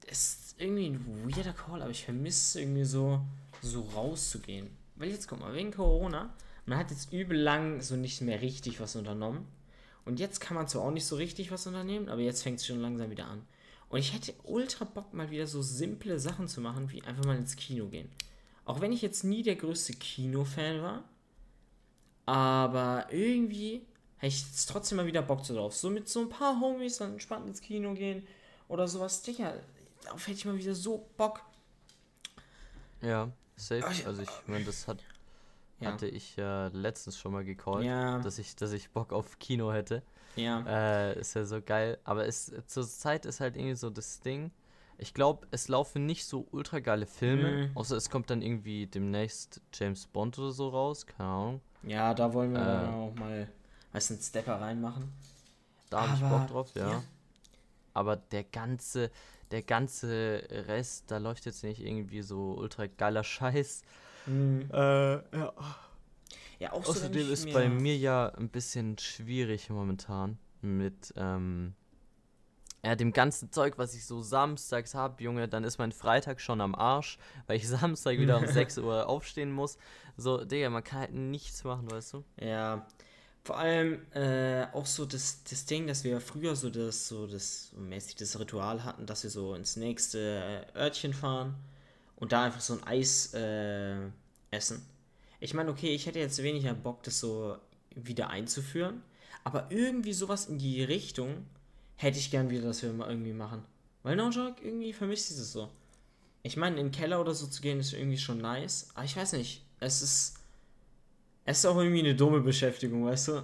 [0.10, 3.22] Es ist irgendwie ein weirder Call, aber ich vermisse irgendwie so,
[3.62, 4.70] so rauszugehen.
[4.96, 6.34] Weil jetzt guck mal, wegen Corona,
[6.66, 9.46] man hat jetzt übel lang so nicht mehr richtig was unternommen.
[10.08, 12.66] Und jetzt kann man zwar auch nicht so richtig was unternehmen, aber jetzt fängt es
[12.66, 13.46] schon langsam wieder an.
[13.90, 17.36] Und ich hätte ultra Bock, mal wieder so simple Sachen zu machen, wie einfach mal
[17.36, 18.10] ins Kino gehen.
[18.64, 21.04] Auch wenn ich jetzt nie der größte Kinofan war,
[22.26, 23.86] aber irgendwie
[24.18, 25.76] hätte ich jetzt trotzdem mal wieder Bock drauf.
[25.76, 28.26] So mit so ein paar Homies dann entspannt ins Kino gehen
[28.70, 29.22] oder sowas.
[29.24, 29.56] Digga,
[30.04, 31.42] darauf hätte ich mal wieder so Bock.
[33.02, 33.86] ja, safe.
[34.06, 35.00] Also ich meine, das hat,
[35.80, 35.92] Ja.
[35.92, 39.72] hatte ich ja letztens schon mal gecallt, Ja, dass ich, dass ich Bock auf Kino
[39.72, 40.02] hätte.
[40.36, 40.64] ja.
[40.68, 41.98] Äh, ist ja so geil.
[42.04, 44.52] Aber es, zur Zeit ist halt irgendwie so das Ding.
[45.00, 47.78] Ich glaube, es laufen nicht so ultra geile Filme, Mhm.
[47.78, 51.62] außer es kommt dann irgendwie demnächst James Bond oder so raus, keine Ahnung.
[51.84, 52.88] Ja, da wollen wir Äh.
[52.88, 53.48] auch mal,
[53.92, 55.14] weißt du, einen Stepper reinmachen.
[55.92, 56.90] Da habe ich Bock drauf, ja.
[56.90, 57.04] ja.
[57.94, 59.12] Aber der ganze,
[59.52, 63.84] der ganze Rest, da läuft jetzt nicht irgendwie so ultra geiler Scheiß.
[64.28, 65.54] Äh, ja.
[66.60, 71.76] Ja, auch so, Außerdem ich ist bei mir ja ein bisschen schwierig momentan mit ähm,
[72.84, 76.62] ja, dem ganzen Zeug, was ich so samstags habe, Junge, dann ist mein Freitag schon
[76.62, 79.78] am Arsch, weil ich Samstag wieder um 6 Uhr aufstehen muss.
[80.16, 82.24] So, Digga, man kann halt nichts machen, weißt du?
[82.40, 82.88] Ja,
[83.44, 87.70] vor allem äh, auch so das, das Ding, dass wir früher so das, so das
[87.70, 91.56] so mäßig das Ritual hatten, dass wir so ins nächste äh, Örtchen fahren
[92.18, 93.96] und da einfach so ein Eis äh,
[94.52, 94.86] essen.
[95.40, 97.58] Ich meine, okay, ich hätte jetzt weniger Bock, das so
[97.96, 99.02] wieder einzuführen,
[99.44, 101.46] aber irgendwie sowas in die Richtung
[101.96, 103.64] hätte ich gern wieder, dass wir mal irgendwie machen.
[104.04, 105.70] Weil No Joke, irgendwie vermisst ich das so.
[106.44, 109.16] Ich meine, in den Keller oder so zu gehen, ist irgendwie schon nice, aber ich
[109.18, 110.34] weiß nicht, es ist.
[111.46, 113.44] Es ist auch irgendwie eine dumme Beschäftigung, weißt du?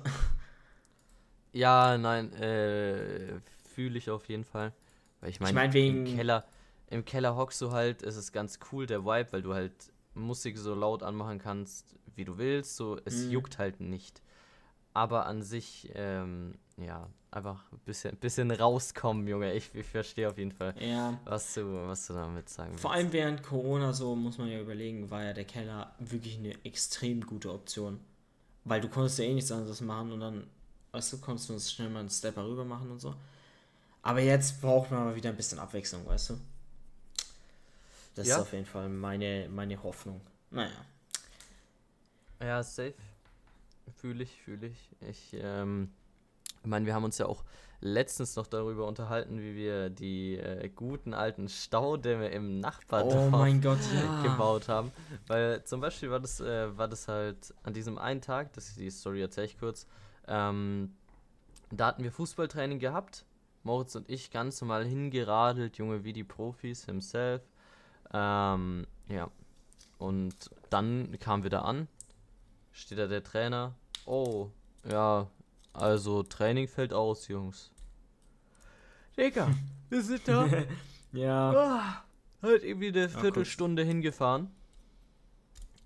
[1.53, 3.39] Ja, nein, äh,
[3.73, 4.73] fühle ich auf jeden Fall.
[5.21, 6.43] Weil ich meine, mein, wegen- Keller,
[6.93, 9.73] im Keller hockst du halt, es ist ganz cool, der Vibe, weil du halt
[10.13, 13.31] Musik so laut anmachen kannst, wie du willst, so, es Mhm.
[13.31, 14.21] juckt halt nicht.
[14.93, 19.53] Aber an sich, ähm, ja, einfach ein bisschen, bisschen rauskommen, Junge.
[19.53, 21.19] Ich, ich verstehe auf jeden Fall, Ja.
[21.25, 22.95] was du, was du damit sagen Vor willst.
[23.03, 27.25] allem während Corona, so muss man ja überlegen, war ja der Keller wirklich eine extrem
[27.25, 27.99] gute Option.
[28.65, 30.47] Weil du konntest ja eh nichts anderes machen und dann,
[30.91, 33.15] weißt du, konntest du uns schnell mal einen Stepper rüber machen und so.
[34.03, 36.37] Aber jetzt braucht man mal wieder ein bisschen Abwechslung, weißt du?
[38.15, 38.35] Das Ja.
[38.37, 40.21] ist auf jeden Fall meine, meine Hoffnung.
[40.51, 40.69] Naja.
[42.41, 42.93] Ja, safe.
[43.97, 44.89] Fühle ich, fühle ich.
[45.01, 45.91] Ich ähm,
[46.63, 47.43] meine, wir haben uns ja auch
[47.81, 53.61] letztens noch darüber unterhalten, wie wir die äh, guten alten Staudämme im Nachbardorf Oh mein
[53.61, 54.23] Gott, ja.
[54.23, 54.91] gebaut haben.
[55.27, 58.89] Weil zum Beispiel war das, äh, war das halt an diesem einen Tag, das die
[58.89, 59.85] Story erzähle ich kurz,
[60.27, 60.95] ähm,
[61.71, 63.25] da hatten wir Fußballtraining gehabt.
[63.63, 67.41] Moritz und ich ganz normal hingeradelt, Junge, wie die Profis himself.
[68.13, 69.29] Ähm, ja.
[69.97, 70.35] Und
[70.69, 71.87] dann kamen wir da an,
[72.71, 73.75] steht da der Trainer.
[74.05, 74.49] Oh,
[74.89, 75.27] ja,
[75.73, 77.71] also Training fällt aus, Jungs.
[79.17, 79.49] Digga,
[79.89, 80.47] wir sind da
[81.13, 81.51] Ja.
[81.51, 82.03] ah,
[82.41, 83.07] halt irgendwie eine.
[83.07, 84.49] Viertelstunde hingefahren.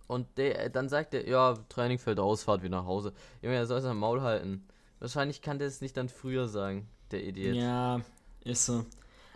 [0.08, 3.14] Und der, dann sagt er, ja, Training fällt aus, fahrt wieder nach Hause.
[3.42, 4.66] Junge, er soll sein Maul halten.
[5.00, 7.56] Wahrscheinlich kann der es nicht dann früher sagen, der Idiot.
[7.56, 8.02] Ja,
[8.44, 8.86] ist so.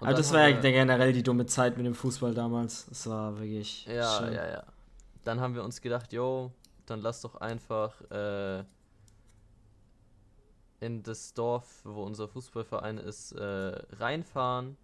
[0.02, 2.88] Und Aber dann das war ja wir- generell die dumme Zeit mit dem Fußball damals.
[2.88, 3.86] Das war wirklich.
[3.86, 4.34] Ja, schlimm.
[4.34, 4.64] ja, ja.
[5.24, 6.52] Dann haben wir uns gedacht, yo,
[6.88, 8.64] dann lass doch einfach äh,
[10.80, 13.44] in das Dorf, wo unser Fußballverein ist, äh,
[14.00, 14.76] reinfahren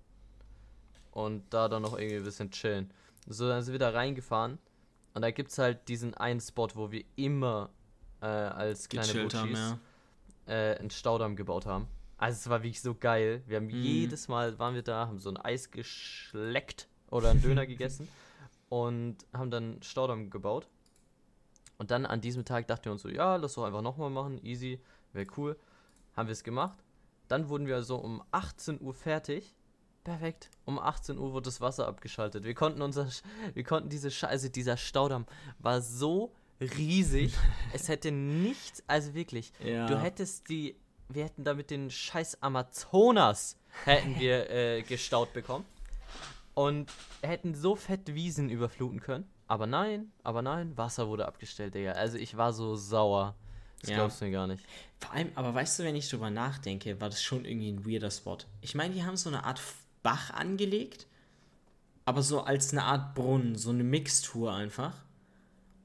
[1.12, 2.93] und da dann noch irgendwie ein bisschen chillen.
[3.27, 4.60] So, dann sind wir da reingefahren
[5.15, 7.71] und da gibt es halt diesen einen Spot, wo wir immer
[8.21, 9.75] äh, als kleine Gechillt haben, Butchis
[10.47, 10.53] ja.
[10.53, 11.88] äh, einen Staudamm gebaut haben.
[12.17, 13.43] Also es war wirklich so geil.
[13.45, 17.65] Wir haben jedes Mal waren wir da, haben so ein Eis geschleckt oder einen Döner
[17.67, 18.08] gegessen
[18.69, 20.67] und haben dann Staudamm gebaut.
[21.77, 24.43] Und dann an diesem Tag dachten wir uns so, ja, lass doch einfach nochmal machen,
[24.43, 24.82] easy,
[25.13, 25.58] wäre cool.
[26.15, 26.80] Haben wir es gemacht.
[27.27, 29.53] Dann wurden wir so um 18 Uhr fertig.
[30.03, 30.49] Perfekt.
[30.65, 32.45] Um 18 Uhr wurde das Wasser abgeschaltet.
[32.45, 33.08] Wir konnten unser,
[33.53, 35.25] wir konnten diese Scheiße, dieser Staudamm
[35.60, 37.34] war so riesig.
[37.73, 39.86] es hätte nichts, also wirklich, Ja.
[39.86, 40.75] Du hättest die,
[41.10, 45.65] wir hätten damit den scheiß Amazonas hätten wir äh, gestaut bekommen
[46.54, 46.91] und
[47.22, 49.30] hätten so fett Wiesen überfluten können.
[49.48, 51.91] Aber nein, aber nein, Wasser wurde abgestellt, Digga.
[51.93, 53.36] Also ich war so sauer.
[53.82, 53.98] Das Ja.
[53.98, 54.63] glaubst du mir gar nicht.
[55.00, 58.12] Vor allem, aber weißt du, wenn ich drüber nachdenke, war das schon irgendwie ein weirder
[58.12, 58.38] Spot.
[58.62, 59.62] Ich meine, die haben so eine Art
[60.04, 61.06] Bach angelegt,
[62.06, 64.93] aber so als eine Art Brunnen, so eine Mixtur einfach.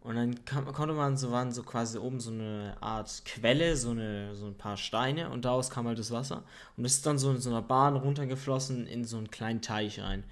[0.05, 4.35] Und dann konnte man so, waren so quasi oben so eine Art Quelle, so, eine,
[4.35, 6.43] so ein paar Steine und daraus kam halt das Wasser.
[6.77, 10.01] Und es ist dann so in so einer Bahn runtergeflossen in so einen kleinen Teich
[10.01, 10.25] rein.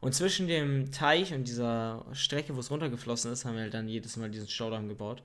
[0.00, 3.86] Und zwischen dem Teich und dieser Strecke, wo es runtergeflossen ist, haben wir halt dann
[3.86, 5.22] jedes Mal diesen Staudamm gebaut.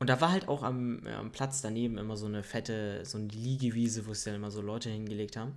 [0.00, 3.18] Und da war halt auch am, äh, am Platz daneben immer so eine fette, so
[3.18, 5.54] eine Liegewiese, wo es dann immer so Leute hingelegt haben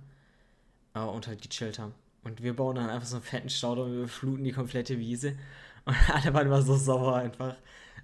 [0.94, 1.94] äh, und halt gechillt haben.
[2.22, 5.36] Und wir bauen dann einfach so einen fetten Staudamm und überfluten die komplette Wiese.
[5.84, 7.56] Und alle waren immer so sauer einfach.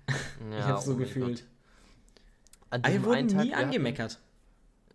[0.09, 1.45] ich hab's so oh gefühlt.
[2.85, 4.21] Wir wurden einen Tag, nie wir hatten- angemeckert.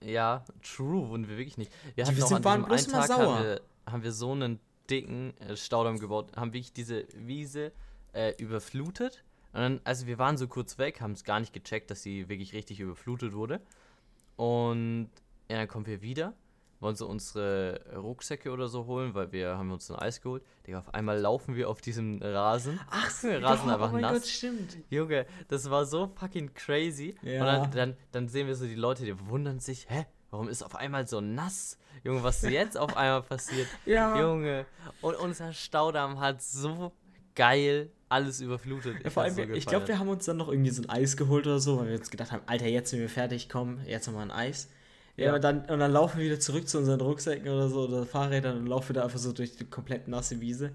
[0.02, 1.72] Ja, true, wurden wir wirklich nicht.
[1.96, 3.36] Wir hatten auch sind- an waren bloß immer sauer.
[3.36, 7.72] haben wir, haben wir so einen dicken äh, Staudamm gebaut, haben wirklich diese Wiese
[8.12, 9.24] äh, überflutet.
[9.54, 12.28] Und dann, also wir waren so kurz weg, haben es gar nicht gecheckt, dass sie
[12.28, 13.62] wirklich richtig überflutet wurde.
[14.36, 15.10] Und
[15.50, 16.34] ja, dann kommen wir wieder,
[16.84, 20.44] wollen so unsere Rucksäcke oder so holen, weil wir haben uns ein Eis geholt.
[20.68, 22.80] Digga, auf einmal laufen wir auf diesem Rasen.
[22.92, 24.14] Ach so, Rasen doch, einfach oh mein nass.
[24.14, 24.78] Gott, stimmt.
[24.90, 27.16] Junge, das war so fucking crazy.
[27.24, 27.40] Ja.
[27.40, 30.62] Und dann, dann, dann sehen wir so die Leute, die wundern sich, hä, warum ist
[30.62, 31.80] auf einmal so nass?
[32.04, 33.68] Junge, was jetzt auf einmal passiert?
[33.86, 34.20] Ja.
[34.20, 34.66] Junge,
[35.02, 36.92] und unser Staudamm hat so
[37.36, 39.04] geil alles überflutet.
[39.04, 40.90] Ja, vor hab's allem, so ich glaube, wir haben uns dann noch irgendwie so ein
[40.90, 43.80] Eis geholt oder so, weil wir jetzt gedacht haben, Alter, jetzt sind wir fertig, komm,
[43.86, 44.70] jetzt nochmal ein Eis.
[45.18, 45.36] Ja, Ja.
[45.36, 48.58] Und, dann, und dann laufen wir wieder zurück zu unseren Rucksäcken oder so oder Fahrrädern
[48.58, 50.72] und laufen da einfach so durch die komplett nasse Wiese.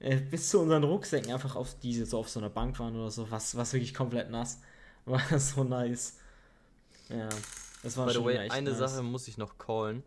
[0.00, 3.10] Äh, bis zu unseren Rucksäcken einfach auf die so auf so einer Bank waren oder
[3.10, 4.60] so, was, was wirklich komplett nass.
[5.04, 6.18] War so nice.
[7.08, 7.28] Ja.
[7.82, 8.78] Das war By the schon way, echt eine nice.
[8.78, 10.02] Sache muss ich noch callen.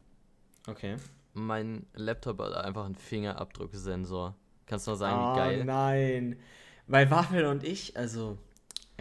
[0.68, 0.98] Okay.
[1.34, 4.36] Mein Laptop hat einfach einen Fingerabdrucksensor.
[4.66, 5.66] Kannst du mal sagen, oh wie geil?
[5.66, 6.40] nein.
[6.88, 8.38] Weil Waffel und ich, also,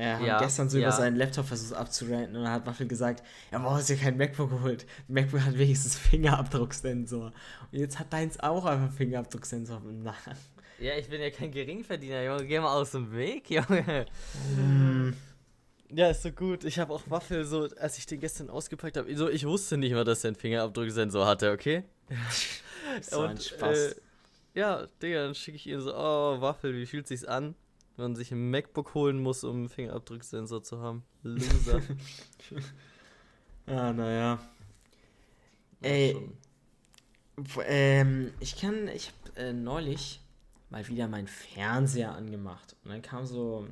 [0.01, 0.89] er Ja, gestern so ja.
[0.89, 4.01] über seinen Laptop versucht abzuranten und dann hat Waffel gesagt, ja, warum hast du dir
[4.01, 4.87] kein MacBook geholt?
[5.09, 7.33] MacBook hat wenigstens Fingerabdrucksensor.
[7.73, 9.83] Und jetzt hat deins auch einfach Fingerabdrucksensor.
[10.79, 12.47] Ja, ich bin ja kein Geringverdiener, Junge.
[12.47, 14.07] Geh mal aus dem Weg, Junge.
[15.93, 16.65] Ja, ist so gut.
[16.65, 19.93] Ich habe auch Waffel so, als ich den gestern ausgepackt habe, so, ich wusste nicht
[19.93, 21.83] mal, dass er einen Fingerabdrucksensor hatte, okay?
[23.03, 23.79] so ein Spaß.
[23.79, 23.95] Äh,
[24.55, 27.55] ja, Digga, dann schicke ich ihm so, oh, Waffel, wie fühlt sich's an,
[28.01, 31.05] wenn man sich ein MacBook holen muss, um einen Fingerabdrucksensor zu haben?
[31.23, 31.81] Loser.
[33.67, 34.39] ah, naja.
[34.39, 34.41] Ja,
[35.83, 36.17] Ey,
[37.67, 40.21] Ähm, ich kann, ich habe äh, neulich
[40.69, 42.77] mal wieder meinen Fernseher angemacht.
[42.85, 43.67] Und dann kam so,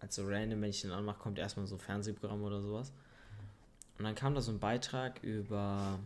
[0.00, 2.92] also random, wenn ich den anmache, kommt erstmal so ein Fernsehprogramm oder sowas.
[3.98, 5.98] Und dann kam da so ein Beitrag über,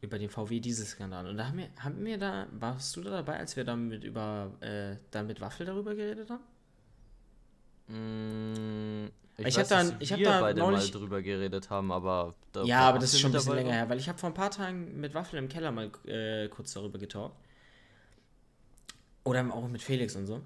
[0.00, 1.26] über den VW-Dieselskandal.
[1.26, 4.52] Und da haben wir, haben wir da, warst du da dabei, als wir damit über,
[4.60, 6.42] äh, da mit Waffel darüber geredet haben?
[7.86, 11.68] Mm, ich, Ich weiß, hab da- ich hab wir da beide neulich- mal drüber geredet
[11.70, 13.74] haben, aber da Ja, aber das ist schon ein bisschen länger noch?
[13.76, 16.72] her, weil ich habe vor ein paar Tagen mit Waffel im Keller mal äh, kurz
[16.72, 17.34] darüber getalkt.
[19.24, 20.40] Oder auch mit Felix und so.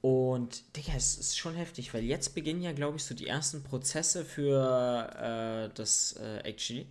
[0.00, 3.62] Und, Digga, es ist schon heftig, weil jetzt beginnen ja, glaube ich, so die ersten
[3.62, 5.10] Prozesse für
[5.70, 6.86] äh, das äh, Actually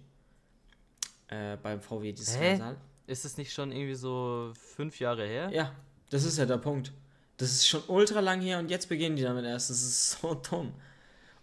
[1.28, 2.56] äh, beim VW dieses Hä?
[2.56, 2.78] Skandal.
[3.06, 5.50] Ist es nicht schon irgendwie so fünf Jahre her?
[5.52, 5.76] Ja,
[6.10, 6.92] das ist ja der Punkt.
[7.38, 9.70] Das ist schon ultra lang her und jetzt beginnen die damit erst.
[9.70, 10.74] Das ist so dumm.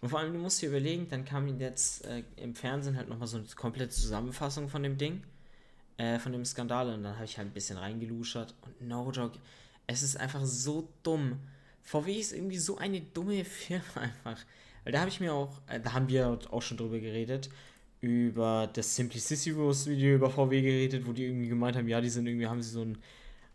[0.01, 3.27] Und vor allem, du musst dir überlegen, dann kam jetzt äh, im Fernsehen halt nochmal
[3.27, 5.21] so eine komplette Zusammenfassung von dem Ding,
[5.97, 6.89] äh, von dem Skandal.
[6.93, 8.55] Und dann habe ich halt ein bisschen reingeluschert.
[8.61, 9.37] Und no joke,
[9.85, 11.39] es ist einfach so dumm.
[11.83, 14.43] VW ist irgendwie so eine dumme Firma einfach.
[14.83, 17.49] Weil da habe ich mir auch, äh, da haben wir auch schon drüber geredet,
[18.01, 22.25] über das Simplicissimus Video über VW geredet, wo die irgendwie gemeint haben, ja, die sind
[22.25, 22.97] irgendwie, haben sie so ein,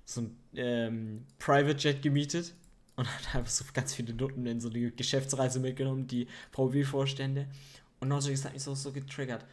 [0.06, 2.54] so ein ähm, Private Jet gemietet
[2.94, 7.46] und hat einfach so ganz viele Nutten in so eine Geschäftsreise mitgenommen, die VW-Vorstände.
[8.00, 9.44] Und Nautic hat mich so, so getriggert.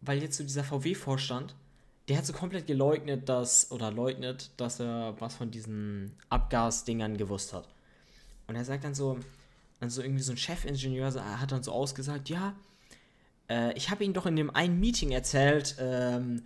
[0.00, 1.54] Weil jetzt so dieser VW-Vorstand,
[2.08, 7.52] der hat so komplett geleugnet, dass, oder leugnet, dass er was von diesen Abgasdingern gewusst
[7.52, 7.68] hat.
[8.46, 9.18] Und er sagt dann so,
[9.80, 12.54] dann so irgendwie so ein Chefingenieur hat dann so ausgesagt, ja,
[13.48, 16.42] äh, ich habe Ihnen doch in dem einen Meeting erzählt, ähm,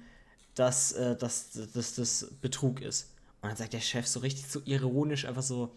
[0.54, 3.14] dass, äh, dass, dass das Betrug ist.
[3.40, 5.70] Und dann sagt der Chef so richtig so ironisch einfach so,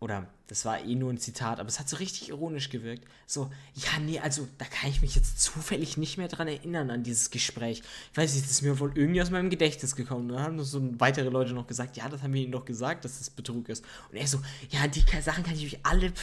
[0.00, 3.06] oder das war eh nur ein Zitat, aber es hat so richtig ironisch gewirkt.
[3.26, 7.02] So, ja, nee, also da kann ich mich jetzt zufällig nicht mehr dran erinnern an
[7.02, 7.82] dieses Gespräch.
[8.12, 10.28] Ich weiß nicht, das ist mir wohl irgendwie aus meinem Gedächtnis gekommen.
[10.28, 13.18] Dann haben so weitere Leute noch gesagt, ja, das haben wir ihnen doch gesagt, dass
[13.18, 13.84] das Betrug ist.
[14.10, 14.38] Und er so,
[14.70, 16.14] ja, die Sachen kann ich mich alle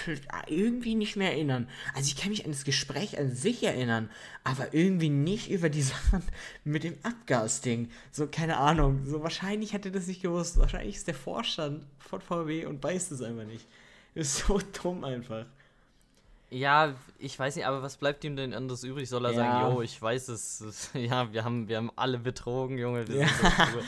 [0.47, 1.69] irgendwie nicht mehr erinnern.
[1.93, 4.09] Also ich kann mich an das Gespräch an sich erinnern,
[4.43, 6.23] aber irgendwie nicht über die Sachen
[6.63, 7.89] mit dem Abgasding.
[8.11, 9.05] So, keine Ahnung.
[9.05, 10.57] So, wahrscheinlich hat er das nicht gewusst.
[10.57, 13.65] Wahrscheinlich ist der Vorstand von VW und weiß es einfach nicht.
[14.13, 15.45] Ist so dumm einfach.
[16.51, 19.09] Ja, ich weiß nicht, aber was bleibt ihm denn anderes übrig?
[19.09, 19.37] Soll er Ja.
[19.37, 23.03] sagen, jo, ich weiß es, es- ja, wir haben, wir haben alle betrogen, Junge.
[23.09, 23.27] Ja.
[23.27, 23.79] so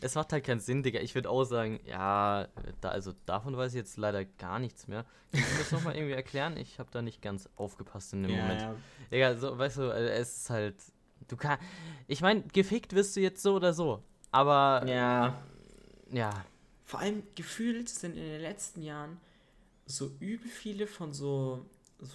[0.00, 1.00] es macht halt keinen Sinn, Digga.
[1.00, 2.48] Ich würde auch sagen, ja,
[2.80, 5.04] da, also davon weiß ich jetzt leider gar nichts mehr.
[5.30, 6.56] Kannst du das nochmal irgendwie erklären?
[6.56, 8.62] Ich habe da nicht ganz aufgepasst in dem Moment.
[8.62, 8.74] ja.
[9.12, 10.74] Digga, so, weißt du, äh, es ist halt,
[11.28, 11.62] du kannst,
[12.08, 15.34] ich meine, gefickt wirst du jetzt so oder so, aber, ja.
[16.10, 16.30] ja,
[16.86, 19.18] Vor allem gefühlt sind in den letzten Jahren
[19.84, 21.66] so übel viele von so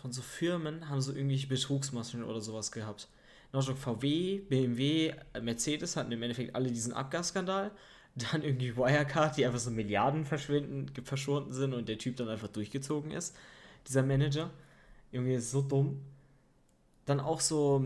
[0.01, 3.07] von so Firmen haben so irgendwelche Betrugsmaschen oder sowas gehabt.
[3.51, 7.71] Noch VW, BMW, Mercedes hatten im Endeffekt alle diesen Abgasskandal.
[8.15, 12.49] Dann irgendwie Wirecard, die einfach so Milliarden verschwinden, verschwunden sind und der Typ dann einfach
[12.49, 13.35] durchgezogen ist.
[13.87, 14.51] Dieser Manager.
[15.11, 16.01] Irgendwie ist so dumm.
[17.05, 17.85] Dann auch so,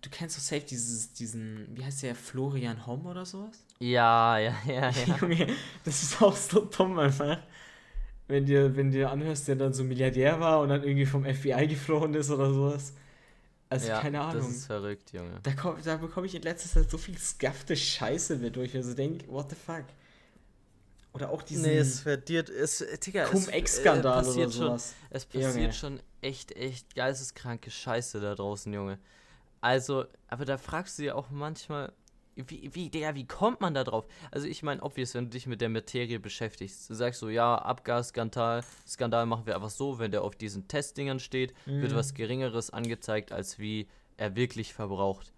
[0.00, 3.64] du kennst doch safe dieses, diesen, wie heißt der, Florian Homm oder sowas?
[3.80, 5.16] Ja, ja, ja, ja.
[5.20, 5.46] Junge,
[5.84, 7.38] das ist auch so dumm einfach.
[8.28, 11.66] Wenn dir, wenn dir anhörst, der dann so Milliardär war und dann irgendwie vom FBI
[11.66, 12.92] geflohen ist oder sowas.
[13.68, 14.42] Also ja, keine Ahnung.
[14.42, 15.40] Das ist verrückt, Junge.
[15.42, 18.74] Da, komm, da bekomme ich in letzter Zeit so viel skaffte Scheiße mit, wo ich
[18.74, 19.84] mir so denke, what the fuck?
[21.12, 24.94] Oder auch diesen Nee, es verdiert, es, Digga, es, Cum-Ex-Skandal äh, oder passiert schon, sowas.
[25.10, 25.72] Es passiert Junge.
[25.72, 28.98] schon echt, echt geisteskranke Scheiße da draußen, Junge.
[29.60, 31.92] Also, aber da fragst du dir auch manchmal,
[32.48, 34.06] wie, wie, Digga, wie kommt man da drauf?
[34.30, 37.56] Also, ich meine, obvious, wenn du dich mit der Materie beschäftigst, du sagst so, ja,
[37.56, 41.96] Abgasskandal, Skandal machen wir einfach so, wenn der auf diesen Testdingern steht, wird Mhm.
[41.96, 45.32] was Geringeres angezeigt, als wie er wirklich verbraucht.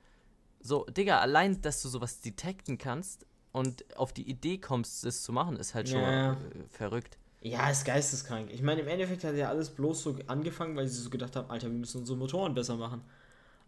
[0.61, 5.33] So, Digga, allein, dass du sowas detekten kannst und auf die Idee kommst, es zu
[5.33, 6.33] machen, ist halt schon Ja.
[6.33, 6.37] äh,
[6.71, 7.19] verrückt.
[7.45, 8.51] Ja, ist geisteskrank.
[8.53, 11.51] Ich meine, im Endeffekt hat ja alles bloß so angefangen, weil sie so gedacht haben,
[11.51, 13.03] Alter, wir müssen unsere Motoren besser machen.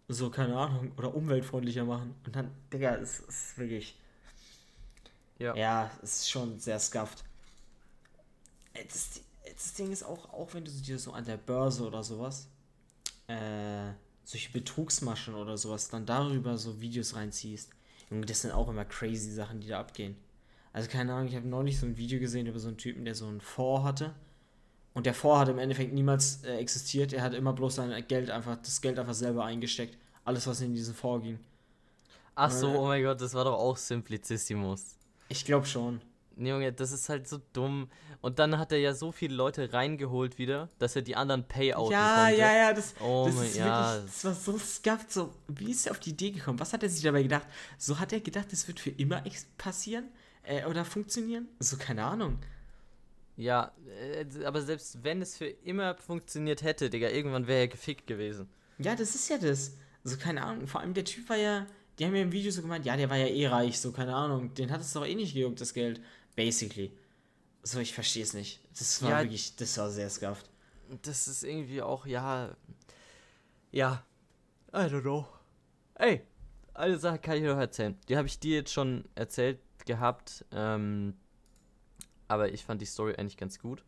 [0.09, 2.15] So, keine Ahnung, oder umweltfreundlicher machen.
[2.27, 3.97] Und dann, Digga, es ist wirklich.
[5.39, 5.55] Ja.
[5.57, 7.25] Ja, es ist schon sehr scuffed.
[8.75, 12.03] Äh, Das, das Ding ist auch, auch wenn du dir so an der Börse oder
[12.03, 12.49] sowas,
[13.29, 13.93] äh,
[14.25, 17.71] solche Betrugsmaschen oder sowas, dann darüber so Videos reinziehst.
[18.11, 20.17] Junge, das sind auch immer crazy Sachen, die da abgehen.
[20.73, 23.15] Also keine Ahnung, ich habe neulich so ein Video gesehen über so einen Typen, der
[23.15, 24.15] so einen Fonds hatte.
[24.95, 27.13] Und der Fonds hat im Endeffekt niemals äh, existiert.
[27.13, 29.99] Er hat immer bloß sein Geld einfach, das Geld einfach selber eingesteckt.
[30.25, 31.39] Alles, was in diesen Fonds ging.
[32.37, 32.77] Ach so, Äh.
[32.77, 34.97] oh mein Gott, das war doch auch Simplicissimus.
[35.29, 36.01] Ich glaube schon.
[36.37, 37.89] Junge, das ist halt so dumm.
[38.21, 41.93] Und dann hat er ja so viele Leute reingeholt wieder, dass er die anderen Payouten
[41.93, 42.39] Ja, konnte.
[42.41, 43.95] ja, ja, das, Oh das mein- ist ja.
[43.95, 46.59] wirklich, das war so scuffed, so, wie ist er auf die Idee gekommen?
[46.59, 47.47] Was hat er sich dabei gedacht?
[47.79, 49.23] So hat er gedacht, das wird für immer
[49.59, 50.09] passieren?
[50.43, 51.49] Äh, oder funktionieren?
[51.61, 52.39] So, keine Ahnung.
[53.37, 58.07] Ja, äh, aber selbst wenn es für immer funktioniert hätte, Digga, irgendwann wäre er gefickt
[58.07, 58.49] gewesen.
[58.79, 59.73] Ja, das ist ja das.
[60.05, 61.67] So, keine Ahnung, vor allem der Typ war ja,
[61.99, 64.15] die haben ja im Video so gemeint, ja, der war ja eh reich, so, keine
[64.15, 66.01] Ahnung, den hat es doch eh nicht gejuckt, das Geld.
[66.37, 66.93] Basically.
[67.63, 68.61] So, ich verstehe es nicht.
[68.79, 69.23] Das war Ja.
[69.23, 70.51] wirklich, das war sehr scuffed.
[71.03, 72.55] Das ist irgendwie auch, ja.
[73.73, 74.05] Ja.
[74.73, 75.27] I don't know.
[75.95, 76.23] Ey,
[76.75, 77.97] eine Sache kann ich noch erzählen.
[78.09, 80.45] Die habe ich dir jetzt schon erzählt gehabt.
[80.53, 81.15] Ähm,
[82.35, 83.85] aber ich fand die Story eigentlich ganz gut.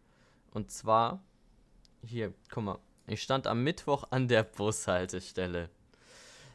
[0.52, 1.20] Und zwar,
[2.02, 2.78] hier, guck mal.
[3.08, 5.68] Ich stand am Mittwoch an der Bushaltestelle.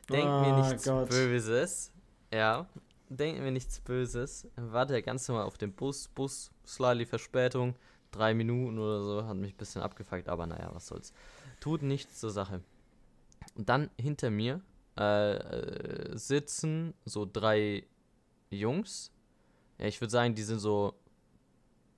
[0.09, 1.09] Denk mir Oh nichts Gott.
[1.09, 1.91] Böses.
[2.33, 2.65] Ja,
[3.09, 4.47] denk mir nichts Böses.
[4.55, 6.07] Warte ganz normal auf den Bus.
[6.07, 7.75] Bus, slightly Verspätung.
[8.11, 9.25] Drei Minuten oder so.
[9.25, 11.13] Hat mich ein bisschen abgefuckt, aber naja, was soll's.
[11.59, 12.61] Tut nichts zur Sache.
[13.55, 14.61] Und dann hinter mir
[14.97, 17.85] äh, äh, sitzen so drei
[18.49, 19.11] Jungs.
[19.77, 20.95] Ja, ich würde sagen, die sind so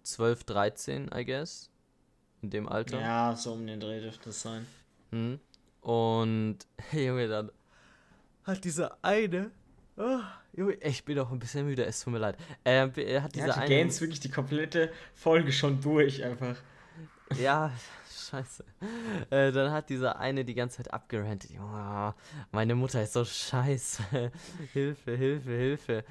[0.04, 1.70] 12, 13, I guess.
[2.42, 3.00] In dem Alter.
[3.00, 4.66] Ja, so um den Dreh dürfte es sein.
[5.12, 5.39] Hm.
[5.82, 6.58] Und,
[6.89, 7.52] hey, Junge, dann
[8.44, 9.52] hat dieser eine.
[9.96, 10.20] Oh,
[10.54, 12.38] Junge, ich bin auch ein bisschen müde, es tut mir leid.
[12.66, 13.70] Ähm, er hat Ja, dieser die eine.
[13.70, 16.56] Gains wirklich die komplette Folge schon durch, einfach.
[17.42, 17.72] Ja,
[18.30, 18.63] scheiße.
[19.32, 21.50] Äh, dann hat dieser eine die ganze Zeit abgerantet.
[21.50, 22.13] Junge,
[22.52, 24.32] meine Mutter ist so scheiße.
[24.74, 26.04] Hilfe, Hilfe, Hilfe.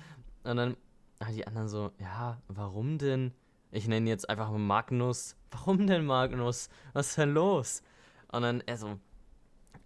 [0.42, 0.76] Und dann
[1.22, 3.32] haben die anderen so, ja, warum denn?
[3.72, 5.34] Ich nenne jetzt einfach mal Magnus.
[5.50, 6.68] Warum denn Magnus?
[6.92, 7.82] Was ist denn los?
[8.30, 8.98] Und dann er so,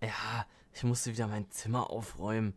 [0.03, 0.45] ja,
[0.75, 2.55] ich musste wieder mein Zimmer aufräumen.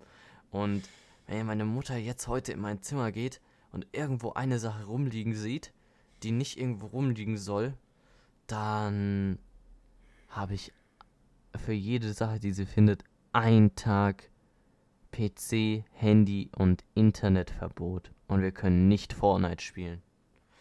[0.49, 0.89] Und
[1.27, 5.71] wenn meine Mutter jetzt heute in mein Zimmer geht und irgendwo eine Sache rumliegen sieht,
[6.23, 7.75] die nicht irgendwo rumliegen soll,
[8.47, 9.37] dann
[10.29, 10.73] habe ich
[11.55, 14.31] für jede Sache, die sie findet, einen Tag
[15.11, 18.11] PC, Handy und Internetverbot.
[18.27, 20.01] Und wir können nicht Fortnite spielen.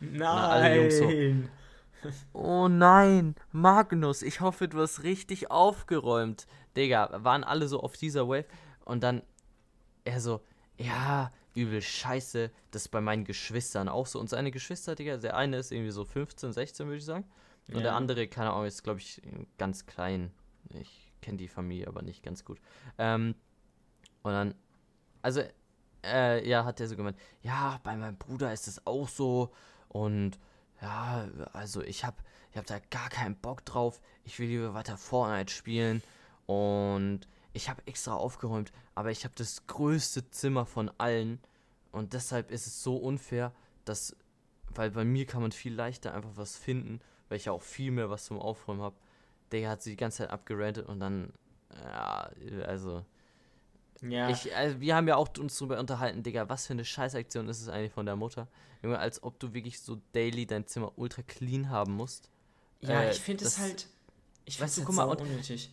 [0.00, 1.04] Alle Jungs so.
[1.04, 1.48] Nein!
[2.32, 6.46] Oh nein, Magnus, ich hoffe, du hast richtig aufgeräumt.
[6.76, 8.46] Digga, waren alle so auf dieser Wave.
[8.84, 9.22] Und dann
[10.04, 10.40] er so,
[10.76, 12.50] ja, übel scheiße.
[12.70, 14.20] Das ist bei meinen Geschwistern auch so.
[14.20, 17.24] Und seine Geschwister, Digga, der eine ist irgendwie so 15, 16, würde ich sagen.
[17.66, 17.96] Und der Ja.
[17.96, 19.20] andere, keine Ahnung, ist, glaube ich,
[19.58, 20.30] ganz klein.
[20.70, 22.60] Ich kenne die Familie aber nicht ganz gut.
[22.96, 23.34] Ähm,
[24.22, 24.54] und dann,
[25.20, 25.42] also,
[26.04, 29.52] äh, ja, hat er so gemeint, ja, bei meinem Bruder ist es auch so.
[29.88, 30.38] Und
[30.80, 34.00] ja, also ich hab, ich hab da gar keinen Bock drauf.
[34.24, 36.02] Ich will lieber weiter Fortnite spielen.
[36.46, 41.40] Und ich habe extra aufgeräumt, aber ich habe das größte Zimmer von allen.
[41.92, 43.52] Und deshalb ist es so unfair,
[43.84, 44.16] dass,
[44.74, 47.90] weil bei mir kann man viel leichter einfach was finden, weil ich ja auch viel
[47.90, 48.96] mehr was zum Aufräumen habe.
[49.50, 51.32] Der hat sie die ganze Zeit abgerantet und dann,
[51.82, 52.30] ja,
[52.66, 53.04] also,
[54.02, 57.48] Ja, ich, also wir haben ja auch uns drüber unterhalten, Digga, was für eine Scheißaktion
[57.48, 58.46] ist es eigentlich von der Mutter?
[58.82, 62.30] Junge, als ob du wirklich so daily dein Zimmer ultra clean haben musst.
[62.80, 63.88] ja äh, ich finde es halt.
[64.44, 65.70] Ich weißt finde du, guck mal, sau unnötig.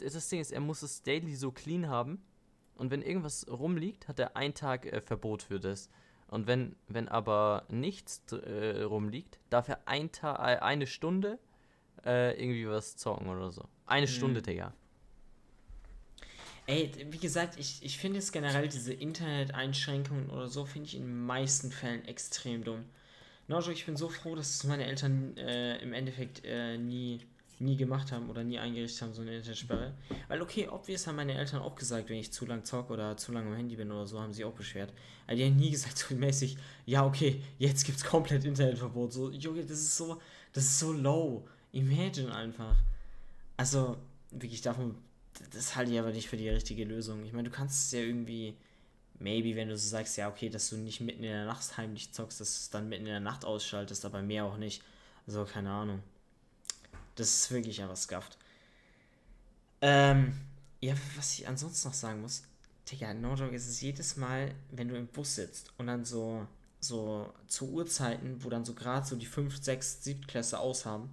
[0.00, 2.22] Das Ding ist, er muss es daily so clean haben.
[2.74, 5.90] Und wenn irgendwas rumliegt, hat er einen Tag äh, Verbot für das.
[6.28, 11.38] Und wenn, wenn aber nichts äh, rumliegt, darf er ein Ta äh, eine Stunde
[12.04, 13.64] äh, irgendwie was zocken oder so.
[13.86, 14.12] Eine Hm.
[14.12, 14.72] Stunde, Digga.
[16.68, 21.04] Ey, wie gesagt, ich, ich finde es generell, diese Internet-Einschränkungen oder so, finde ich in
[21.04, 22.84] den meisten Fällen extrem dumm.
[23.46, 27.20] Nojo, ich bin so froh, dass es meine Eltern äh, im Endeffekt äh, nie,
[27.58, 29.94] nie gemacht haben oder nie eingerichtet haben, so eine Internetsperre.
[30.28, 33.32] Weil, okay, obvious haben meine Eltern auch gesagt, wenn ich zu lang zocke oder zu
[33.32, 34.92] lange am Handy bin oder so, haben sie auch beschwert.
[35.26, 39.14] Aber die haben nie gesagt, so mäßig, ja, okay, jetzt gibt's komplett Internetverbot.
[39.14, 40.20] So, Junge, das ist so,
[40.52, 41.48] das ist so low.
[41.72, 42.76] Imagine einfach.
[43.56, 43.96] Also,
[44.30, 44.96] wirklich davon,
[45.52, 47.24] das halte ich aber nicht für die richtige Lösung.
[47.24, 48.54] Ich meine, du kannst es ja irgendwie
[49.20, 52.12] maybe, wenn du so sagst, ja, okay, dass du nicht mitten in der Nacht heimlich
[52.12, 54.82] zockst, dass du es dann mitten in der Nacht ausschaltest, aber mehr auch nicht.
[55.26, 56.02] Also, keine Ahnung.
[57.16, 58.38] Das ist wirklich aber scuffed.
[59.80, 60.34] Ähm,
[60.80, 62.42] ja, was ich ansonsten noch sagen muss,
[62.90, 66.46] Digga, No Joke ist es jedes Mal, wenn du im Bus sitzt und dann so,
[66.80, 71.10] so zu Uhrzeiten, wo dann so gerade so die 5, 6, 7 Klasse aushaben,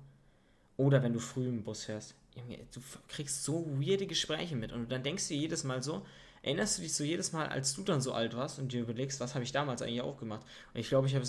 [0.78, 5.03] oder wenn du früh im Bus fährst, du kriegst so weirde Gespräche mit und dann
[5.03, 6.05] denkst du jedes Mal so,
[6.41, 9.19] erinnerst du dich so jedes Mal, als du dann so alt warst und dir überlegst,
[9.19, 10.45] was habe ich damals eigentlich auch gemacht?
[10.73, 11.25] Und ich glaube, ich habe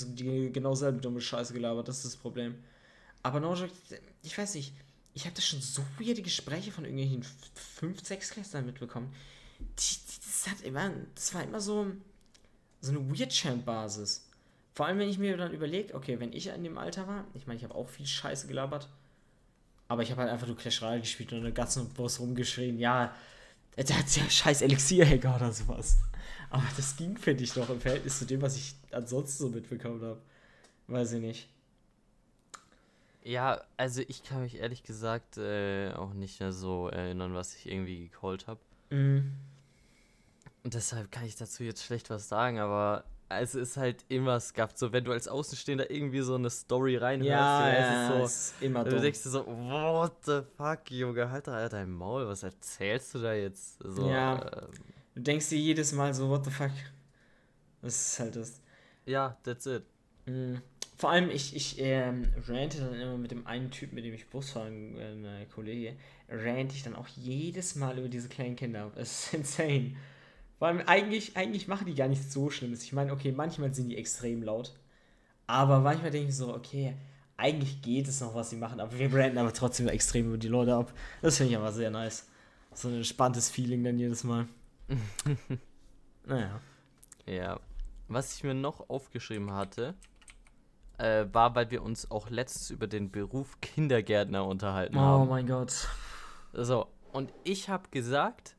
[0.52, 2.56] genau selbe dumme Scheiße gelabert, das ist das Problem.
[3.22, 3.72] Aber no joke,
[4.22, 4.74] ich weiß nicht,
[5.14, 9.14] ich habe da schon so weirde Gespräche von irgendwelchen 5, 6 Klässlern mitbekommen.
[9.58, 11.86] Die, die, das, hat immer, das war immer so,
[12.82, 14.28] so eine Weird-Champ-Basis.
[14.74, 17.46] Vor allem, wenn ich mir dann überlege, okay, wenn ich in dem Alter war, ich
[17.46, 18.90] meine, ich habe auch viel Scheiße gelabert,
[19.88, 23.14] aber ich habe halt einfach nur Clash Royale gespielt und den ganzen Boss rumgeschrien, ja,
[23.76, 25.98] der hat ja scheiß Elixierhacker oder sowas.
[26.50, 30.02] Aber das ging, finde ich, doch im Verhältnis zu dem, was ich ansonsten so mitbekommen
[30.02, 30.20] habe.
[30.86, 31.48] Weiß ich nicht.
[33.22, 37.66] Ja, also ich kann mich ehrlich gesagt äh, auch nicht mehr so erinnern, was ich
[37.66, 38.60] irgendwie gecallt habe.
[38.90, 39.32] Mhm.
[40.62, 44.78] Und deshalb kann ich dazu jetzt schlecht was sagen, aber es ist halt immer scuffed.
[44.78, 48.84] So, wenn du als Außenstehender irgendwie so eine Story reinhörst, ja, ja, so, ist immer
[48.84, 53.18] du denkst dir so, what the fuck, Junge, halt da dein Maul, was erzählst du
[53.18, 53.78] da jetzt?
[53.82, 54.40] So, ja.
[54.40, 54.68] Ähm,
[55.14, 56.70] du denkst dir jedes Mal so, what the fuck.
[57.82, 58.60] Das ist halt das.
[59.04, 59.84] Ja, that's it.
[60.26, 60.62] Mhm.
[60.96, 64.28] Vor allem, ich, ich ähm, rante dann immer mit dem einen Typ, mit dem ich
[64.28, 65.94] Bus fahre, äh, ein Kollege,
[66.28, 68.90] rante ich dann auch jedes Mal über diese kleinen Kinder.
[68.94, 69.96] Das ist insane.
[70.58, 72.82] Vor allem, eigentlich, eigentlich machen die gar nichts so Schlimmes.
[72.82, 74.74] Ich meine, okay, manchmal sind die extrem laut.
[75.46, 76.96] Aber manchmal denke ich so, okay,
[77.36, 80.48] eigentlich geht es noch, was sie machen, aber wir branden aber trotzdem extrem über die
[80.48, 80.92] Leute ab.
[81.22, 82.26] Das finde ich aber sehr nice.
[82.72, 84.46] So ein entspanntes Feeling dann jedes Mal.
[86.26, 86.60] naja.
[87.26, 87.60] Ja.
[88.08, 89.94] Was ich mir noch aufgeschrieben hatte,
[90.98, 95.22] äh, war, weil wir uns auch letztens über den Beruf Kindergärtner unterhalten oh haben.
[95.22, 95.88] Oh mein Gott.
[96.52, 98.55] So, und ich habe gesagt,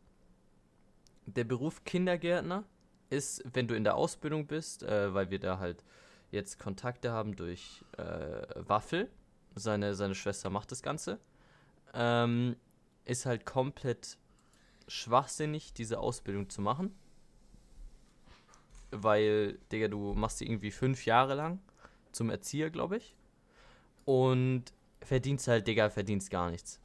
[1.28, 2.64] der Beruf Kindergärtner
[3.10, 5.84] ist, wenn du in der Ausbildung bist, äh, weil wir da halt
[6.32, 9.10] jetzt Kontakte haben durch äh, Waffel,
[9.56, 11.20] seine, seine Schwester macht das Ganze,
[11.94, 12.56] ähm,
[13.06, 14.18] ist halt komplett
[14.88, 16.96] schwachsinnig, diese Ausbildung zu machen.
[18.92, 21.60] Weil, Digga, du machst die irgendwie fünf Jahre lang
[22.14, 23.16] zum Erzieher, glaube ich.
[24.06, 24.66] Und
[25.02, 26.80] verdienst halt, Digga, verdienst gar nichts.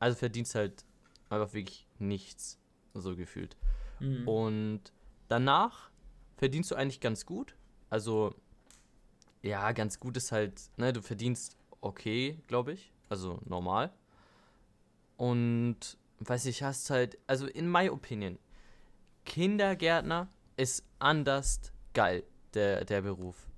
[0.00, 0.84] Also verdienst halt
[1.30, 2.58] einfach wirklich nichts
[2.94, 3.56] so gefühlt.
[4.00, 4.28] Mhm.
[4.28, 4.80] Und
[5.28, 5.90] danach
[6.36, 7.56] verdienst du eigentlich ganz gut.
[7.90, 8.34] Also,
[9.42, 12.92] ja, ganz gut ist halt, ne, du verdienst okay, glaube ich.
[13.08, 13.92] Also normal.
[15.16, 18.38] Und, weiß ich, hast halt, also in my opinion,
[19.24, 22.24] Kindergärtner ist anders geil,
[22.54, 23.48] der, der Beruf.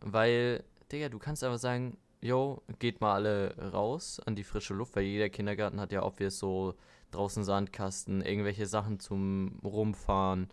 [0.00, 4.96] Weil, Digga, du kannst einfach sagen, yo, geht mal alle raus an die frische Luft,
[4.96, 6.74] weil jeder Kindergarten hat ja obvious so
[7.14, 10.48] draußen Sandkasten, irgendwelche Sachen zum Rumfahren,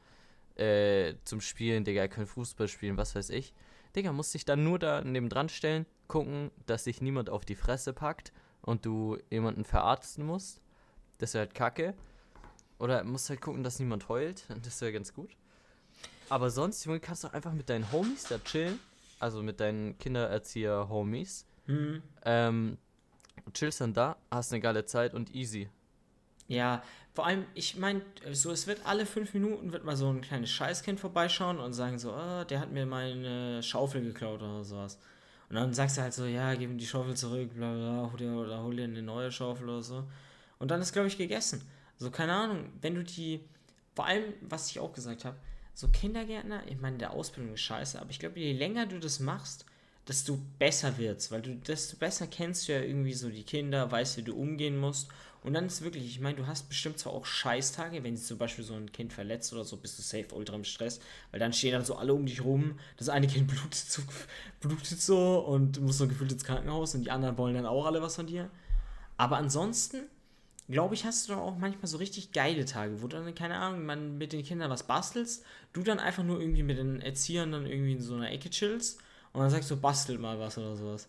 [0.55, 3.53] äh, zum Spielen, Digga, ihr könnt Fußball spielen, was weiß ich.
[3.95, 7.55] Digga, musst dich dann nur da neben dran stellen, gucken, dass sich niemand auf die
[7.55, 8.31] Fresse packt
[8.61, 10.61] und du jemanden verarzten musst.
[11.17, 11.93] Das wäre halt kacke.
[12.79, 14.45] Oder musst halt gucken, dass niemand heult.
[14.63, 15.29] Das wäre ganz gut.
[16.29, 18.79] Aber sonst, Junge, kannst du einfach mit deinen Homies da chillen.
[19.19, 21.45] Also mit deinen Kindererzieher-Homies.
[21.67, 22.01] Mhm.
[22.25, 22.77] Ähm,
[23.53, 25.69] chillst dann da, hast eine geile Zeit und easy.
[26.51, 26.83] Ja,
[27.13, 28.01] vor allem, ich meine,
[28.33, 31.97] so es wird alle fünf Minuten wird mal so ein kleines Scheißkind vorbeischauen und sagen
[31.97, 34.99] so, oh, der hat mir meine Schaufel geklaut oder sowas.
[35.47, 38.17] Und dann sagst du halt so, ja, gib ihm die Schaufel zurück, bla bla, hol
[38.17, 40.03] dir, oder hol dir eine neue Schaufel oder so.
[40.59, 41.61] Und dann ist, glaube ich, gegessen.
[41.97, 43.45] So, keine Ahnung, wenn du die,
[43.95, 45.37] vor allem, was ich auch gesagt habe,
[45.73, 49.21] so Kindergärtner, ich meine, der Ausbildung ist scheiße, aber ich glaube, je länger du das
[49.21, 49.65] machst,
[50.07, 54.17] desto besser wird's, weil du, desto besser kennst du ja irgendwie so die Kinder, weißt,
[54.17, 55.09] wie du umgehen musst
[55.43, 58.37] und dann ist wirklich, ich meine, du hast bestimmt zwar auch Scheißtage, wenn sich zum
[58.37, 60.99] Beispiel so ein Kind verletzt oder so, bist du safe ultra im Stress,
[61.31, 64.03] weil dann stehen dann so alle um dich rum, das eine Kind blutet so,
[64.59, 67.85] blutet so und du musst so gefühlt ins Krankenhaus und die anderen wollen dann auch
[67.85, 68.51] alle was von dir.
[69.17, 70.03] Aber ansonsten,
[70.69, 73.57] glaube ich, hast du doch auch manchmal so richtig geile Tage, wo du dann, keine
[73.57, 75.43] Ahnung, man mit den Kindern was bastelst,
[75.73, 78.99] du dann einfach nur irgendwie mit den Erziehern dann irgendwie in so einer Ecke chillst
[79.33, 81.07] und dann sagst du, bastelt mal was oder sowas.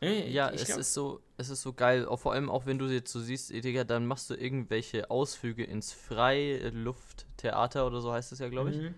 [0.00, 2.78] Ey, ja, es glaub, ist so, es ist so geil, auch vor allem auch wenn
[2.78, 8.32] du jetzt so siehst, Digga, dann machst du irgendwelche Ausflüge ins Freilufttheater oder so heißt
[8.32, 8.76] es ja, glaube ich.
[8.76, 8.94] Mhm.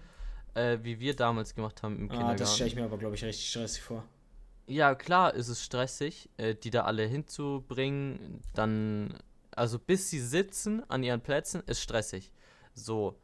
[0.55, 2.41] Äh, wie wir damals gemacht haben im ah, Kindergarten.
[2.41, 4.05] Das stelle ich mir aber, glaube ich, richtig stressig vor.
[4.67, 8.41] Ja, klar ist es stressig, äh, die da alle hinzubringen.
[8.55, 9.19] Dann,
[9.51, 12.33] also bis sie sitzen an ihren Plätzen, ist stressig.
[12.75, 13.17] So.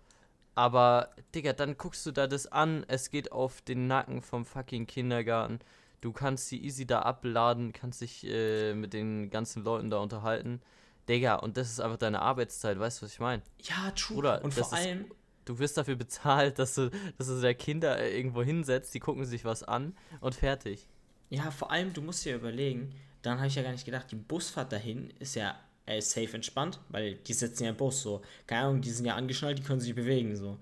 [0.54, 4.86] Aber, Digga, dann guckst du da das an, es geht auf den Nacken vom fucking
[4.86, 5.60] Kindergarten.
[6.00, 10.60] Du kannst sie easy da abladen, kannst dich äh, mit den ganzen Leuten da unterhalten.
[11.08, 13.42] Digga, und das ist einfach deine Arbeitszeit, weißt du, was ich meine?
[13.62, 14.18] Ja, true.
[14.18, 15.06] Oder und vor allem,
[15.44, 19.24] du wirst dafür bezahlt, dass du, dass du der Kinder äh, irgendwo hinsetzt, die gucken
[19.24, 20.88] sich was an und fertig.
[21.30, 24.16] Ja, vor allem, du musst dir überlegen, dann habe ich ja gar nicht gedacht, die
[24.16, 25.58] Busfahrt dahin ist ja
[25.96, 28.22] äh, safe entspannt, weil die sitzen ja im Bus so.
[28.46, 30.58] Keine Ahnung, die sind ja angeschnallt, die können sich bewegen so.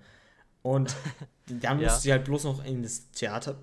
[0.61, 0.95] Und
[1.47, 1.87] dann ja.
[1.87, 3.57] musst du sie halt bloß noch in das Theater,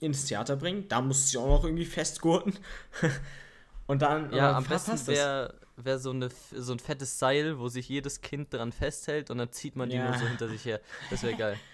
[0.00, 0.86] ins Theater bringen.
[0.88, 2.58] Da musst du sie auch noch irgendwie festgurten.
[3.86, 4.32] Und dann.
[4.32, 8.52] Ja, am besten wäre wäre so, eine, so ein fettes Seil, wo sich jedes Kind
[8.52, 10.08] dran festhält und dann zieht man die ja.
[10.08, 10.80] nur so hinter sich her.
[11.10, 11.58] Das wäre geil.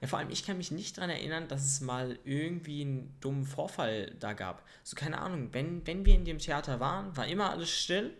[0.00, 3.46] Ja, vor allem, ich kann mich nicht daran erinnern, dass es mal irgendwie einen dummen
[3.46, 4.62] Vorfall da gab.
[4.82, 8.12] So, keine Ahnung, wenn, wenn wir in dem Theater waren, war immer alles still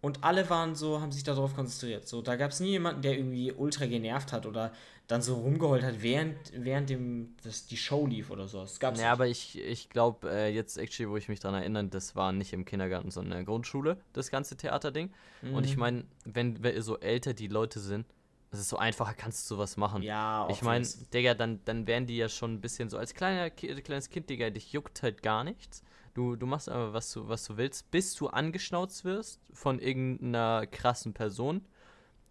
[0.00, 2.06] und alle waren so, haben sich darauf konzentriert.
[2.06, 4.72] So, da gab es nie jemanden, der irgendwie ultra genervt hat oder
[5.08, 8.60] dann so rumgeheult hat, während, während dem, das, die Show lief oder so.
[8.60, 11.84] Das gab's ja, aber ich, ich glaube, äh, jetzt actually, wo ich mich daran erinnere,
[11.84, 15.10] das war nicht im Kindergarten, sondern in der Grundschule, das ganze Theaterding.
[15.42, 15.54] Mhm.
[15.54, 15.80] Und ich mhm.
[15.80, 18.06] meine, wenn, wenn so älter die Leute sind,
[18.50, 20.02] das ist so einfacher, kannst du sowas machen.
[20.02, 23.50] Ja, Ich meine, Digga, dann, dann wären die ja schon ein bisschen so, als kleiner,
[23.50, 25.82] kleines Kind, Digga, dich juckt halt gar nichts.
[26.14, 30.66] Du, du machst aber, was du, was du willst, bis du angeschnauzt wirst von irgendeiner
[30.66, 31.66] krassen Person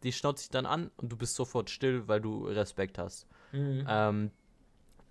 [0.03, 3.27] die schnauzt sich dann an und du bist sofort still, weil du Respekt hast.
[3.51, 3.85] Mhm.
[3.87, 4.31] Ähm,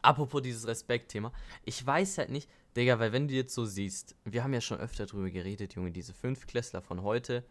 [0.03, 1.33] apropos dieses Respekt-Thema,
[1.65, 4.79] ich weiß halt nicht, Digga, weil wenn du jetzt so siehst, wir haben ja schon
[4.79, 7.43] öfter drüber geredet, Junge, diese Fünfklässler von heute,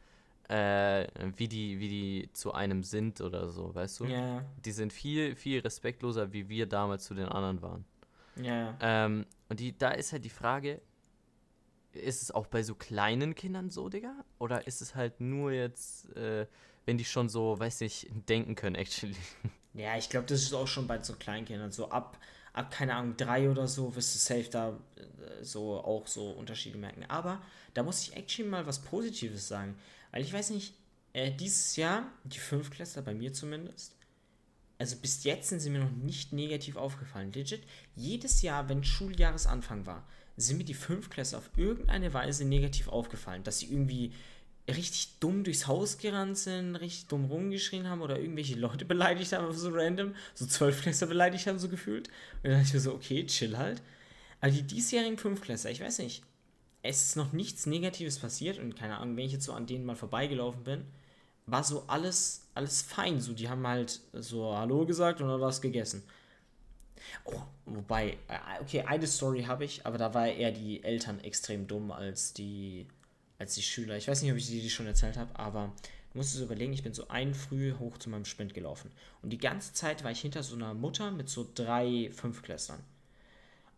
[0.47, 4.05] äh, wie die, wie die zu einem sind oder so, weißt du?
[4.05, 4.45] Ja.
[4.63, 7.86] Die sind viel, viel respektloser, wie wir damals zu den anderen waren.
[8.36, 8.78] Ja.
[8.80, 10.82] Ähm, und die, da ist halt die Frage,
[11.96, 14.14] ist es auch bei so kleinen Kindern so, Digga?
[14.39, 16.48] Oder ist es halt nur jetzt, äh,
[16.86, 19.16] wenn die schon so, weiß ich, denken können, actually.
[19.78, 21.70] Ja, ich glaube, das ist auch schon bei so Kleinkindern.
[21.70, 22.18] So ab,
[22.54, 26.78] ab, keine Ahnung, drei oder so wirst du safe da äh, so auch so Unterschiede
[26.78, 27.04] merken.
[27.10, 27.41] Aber
[27.74, 29.78] da muss ich actually mal was Positives sagen.
[30.12, 30.76] Weil ich weiß nicht,
[31.12, 33.96] äh, dieses Jahr, die Fünftklässler, bei mir zumindest,
[34.78, 37.32] also bis jetzt sind sie mir noch nicht negativ aufgefallen.
[37.34, 37.64] Legit,
[37.96, 40.08] jedes Jahr, wenn Schuljahresanfang war,
[40.38, 43.44] sind mir die Fünftklässler auf irgendeine Weise negativ aufgefallen.
[43.44, 44.12] Dass sie irgendwie
[44.68, 49.52] richtig dumm durchs Haus gerannt sind, richtig dumm rumgeschrien haben oder irgendwelche Leute beleidigt haben,
[49.54, 52.10] so random, so Zwölfklässler beleidigt haben, so gefühlt.
[52.44, 53.82] Und dann dachte ich mir so, okay, chill halt.
[54.42, 56.24] Aber die diesjährigen Fünfklässler, ich weiß nicht,
[56.82, 59.86] es ist noch nichts Negatives passiert und keine Ahnung, wenn ich jetzt so an denen
[59.86, 60.86] mal vorbeigelaufen bin,
[61.48, 63.22] war so alles, alles fein.
[63.22, 66.04] So, die haben halt so Hallo gesagt und dann was gegessen.
[67.24, 71.68] Oh, wobei, äh, okay, eine Story habe ich, aber da war eher die Eltern extrem
[71.68, 72.88] dumm als die
[73.38, 73.97] als die Schüler.
[73.97, 75.74] Ich weiß nicht, ob ich dir die schon erzählt habe, aber
[76.12, 78.91] du musst es überlegen, ich bin so ein früh hoch zu meinem Sprint gelaufen.
[79.22, 82.80] Und die ganze Zeit war ich hinter so einer Mutter mit so drei Fünfklässlern.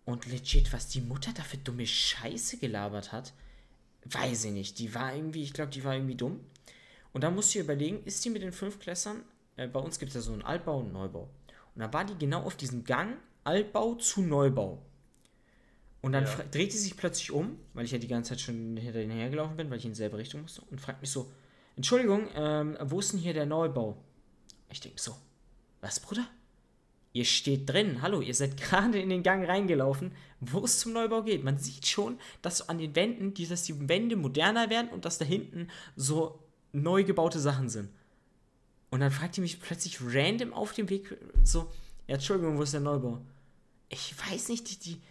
[0.05, 3.33] Und legit, was die Mutter da für dumme Scheiße gelabert hat,
[4.05, 4.79] weiß ich nicht.
[4.79, 6.39] Die war irgendwie, ich glaube, die war irgendwie dumm.
[7.13, 9.23] Und da musst du überlegen, ist die mit den Fünfklässlern,
[9.57, 11.27] äh, bei uns gibt es ja so einen Altbau und einen Neubau.
[11.77, 14.81] Und da war die genau auf diesem Gang Altbau zu Neubau.
[16.01, 16.43] Und dann ja.
[16.49, 19.57] dreht sie sich plötzlich um, weil ich ja die ganze Zeit schon hinter ihnen hergelaufen
[19.57, 21.31] bin, weil ich in dieselbe Richtung musste, und fragt mich so:
[21.75, 23.95] Entschuldigung, ähm, wo ist denn hier der Neubau?
[24.71, 25.15] Ich denke so:
[25.79, 26.27] Was, Bruder?
[27.13, 31.21] Ihr steht drin, hallo, ihr seid gerade in den Gang reingelaufen, wo es zum Neubau
[31.21, 31.43] geht.
[31.43, 35.19] Man sieht schon, dass so an den Wänden, dass die Wände moderner werden und dass
[35.19, 36.39] da hinten so
[36.73, 37.91] neu gebaute Sachen sind.
[38.97, 41.71] Und dann fragt ihr mich plötzlich random auf dem Weg so:
[42.07, 43.21] Ja, Entschuldigung, wo ist der Neubau?
[43.89, 45.01] Ich weiß nicht, die, die,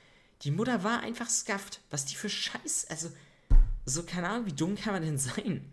[0.42, 1.80] die Mutter war einfach scuffed.
[1.90, 2.88] Was die für Scheiß.
[2.90, 3.10] Also,
[3.84, 5.70] so keine Ahnung, wie dumm kann man denn sein?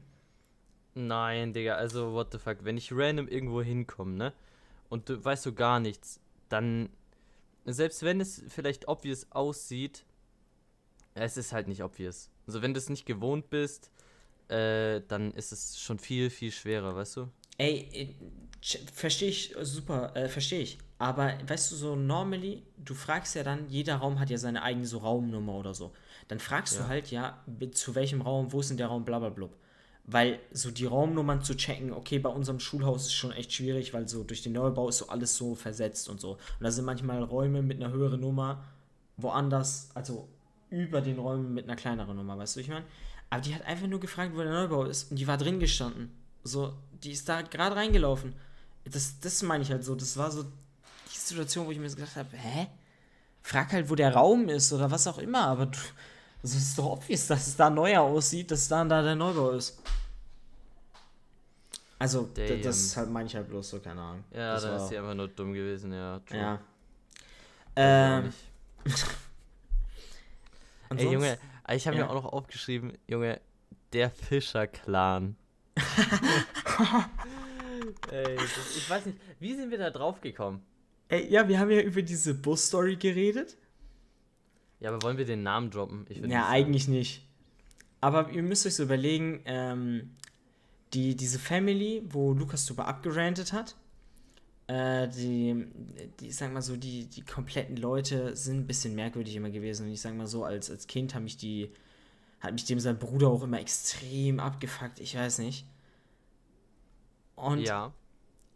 [0.94, 2.58] Nein, Digga, also, what the fuck.
[2.62, 4.34] Wenn ich random irgendwo hinkomme, ne?
[4.90, 6.90] Und du weißt so gar nichts, dann.
[7.66, 10.06] Selbst wenn es vielleicht obvious aussieht,
[11.16, 12.30] es ist halt nicht obvious.
[12.46, 13.90] Also, wenn du es nicht gewohnt bist,
[14.50, 17.30] äh, dann ist es schon viel, viel schwerer, weißt du?
[17.58, 20.78] Ey, äh, verstehe ich, super, äh, verstehe ich.
[20.98, 24.86] Aber weißt du, so normally, du fragst ja dann, jeder Raum hat ja seine eigene
[24.86, 25.92] so Raumnummer oder so.
[26.30, 26.84] Dann fragst ja.
[26.84, 27.44] du halt, ja,
[27.74, 29.50] zu welchem Raum, wo ist denn der Raum, blablabla.
[30.06, 34.08] Weil so die Raumnummern zu checken, okay, bei unserem Schulhaus ist schon echt schwierig, weil
[34.08, 36.32] so durch den Neubau ist so alles so versetzt und so.
[36.32, 38.64] Und da sind manchmal Räume mit einer höheren Nummer
[39.18, 40.28] woanders, also
[40.70, 42.86] über den Räumen mit einer kleineren Nummer, weißt du, ich meine?
[43.30, 46.12] Aber die hat einfach nur gefragt, wo der Neubau ist und die war drin gestanden.
[46.44, 46.74] So,
[47.04, 48.34] die ist da gerade reingelaufen.
[48.86, 49.96] Das, das meine ich halt so.
[49.96, 52.68] Das war so die Situation, wo ich mir so gedacht habe, hä?
[53.42, 55.78] Frag halt, wo der Raum ist oder was auch immer, aber du,
[56.42, 59.16] also es ist doch obvious, dass es da neuer aussieht, dass da und da der
[59.16, 59.80] Neubau ist.
[62.00, 62.62] Also, Damn.
[62.62, 64.24] das ist halt meine ich halt bloß so, keine Ahnung.
[64.32, 66.20] Ja, das war- ist sie einfach nur dumm gewesen, ja.
[66.20, 66.38] true.
[66.38, 66.60] Ja.
[67.76, 68.34] Ähm.
[70.96, 71.38] Ey, Junge,
[71.72, 72.04] ich habe Ja.
[72.06, 73.40] mir auch noch aufgeschrieben, Junge,
[73.94, 75.36] der Fischer-Clan.
[78.12, 80.62] Ey, das, ich weiß nicht, wie sind wir da drauf gekommen?
[81.10, 83.58] Ey, ja, wir haben ja über diese Bus-Story geredet.
[84.80, 86.06] Ja, aber wollen wir den Namen droppen?
[86.10, 87.28] Ja, nicht eigentlich nicht.
[88.02, 90.12] Aber ihr müsst euch so überlegen, ähm,
[90.94, 93.76] die, diese Family, wo Lukas drüber abgerantet hat,
[94.68, 95.68] äh, die,
[96.20, 99.88] die, ich sag mal so, die, die kompletten Leute sind ein bisschen merkwürdig immer gewesen.
[99.88, 101.72] Und ich sag mal so, als, als Kind hat mich die,
[102.40, 105.66] hat mich dem sein Bruder auch immer extrem abgefuckt, ich weiß nicht.
[107.36, 107.94] Und Ja.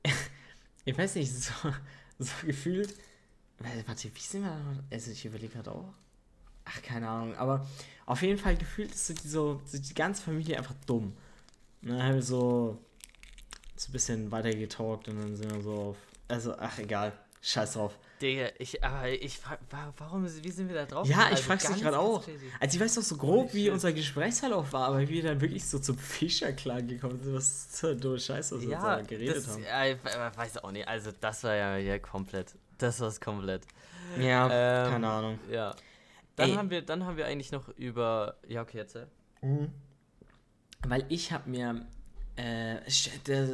[0.85, 1.53] ich weiß nicht, so,
[2.19, 2.95] so gefühlt.
[3.59, 4.83] Warte, wie sind wir da noch?
[4.91, 5.93] Also, ich überlege gerade auch.
[6.65, 7.35] Ach, keine Ahnung.
[7.35, 7.67] Aber
[8.05, 11.15] auf jeden Fall gefühlt ist so die, so, so die ganze Familie einfach dumm.
[11.81, 12.77] Und dann haben wir so,
[13.75, 15.97] so ein bisschen weiter getalkt und dann sind wir so auf.
[16.27, 17.13] Also, ach, egal.
[17.41, 17.97] Scheiß drauf.
[18.21, 21.07] Digga, ich, aber ich frag, wa- warum, wie sind wir da drauf?
[21.07, 22.23] Ja, ich Also frag's dich gerade auch.
[22.25, 22.51] crazy.
[22.59, 25.63] Also, ich weiß noch so grob, wie unser Gesprächsverlauf war, aber wie wir dann wirklich
[25.65, 29.47] so zum Fischerklang gekommen sind, was eine dumme Scheiße, was wir Ja, da geredet das,
[29.49, 29.63] haben.
[29.63, 30.87] ja, ich we- weiß auch nicht.
[30.87, 32.55] Also, das war ja, ja komplett.
[32.79, 33.63] Das war's komplett.
[34.19, 34.45] Ja,
[34.85, 35.39] Ähm, keine Ahnung.
[35.51, 35.75] Ja.
[36.35, 36.55] Dann Ey.
[36.55, 38.35] haben wir, dann haben wir eigentlich noch über.
[38.47, 38.97] Ja, okay, jetzt.
[40.87, 41.85] Weil ich habe mir,
[42.35, 42.77] äh,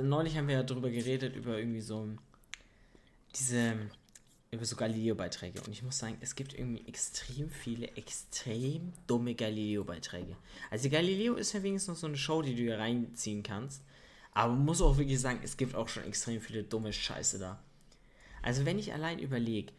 [0.02, 2.08] neulich haben wir ja drüber geredet, über irgendwie so
[3.36, 3.76] diese,
[4.52, 5.62] über so Galileo-Beiträge.
[5.62, 10.36] Und ich muss sagen, es gibt irgendwie extrem viele, extrem dumme Galileo-Beiträge.
[10.70, 13.84] Also Galileo ist ja wenigstens noch so eine Show, die du hier reinziehen kannst.
[14.32, 17.62] Aber man muss auch wirklich sagen, es gibt auch schon extrem viele dumme Scheiße da.
[18.42, 19.72] Also wenn ich allein überlege,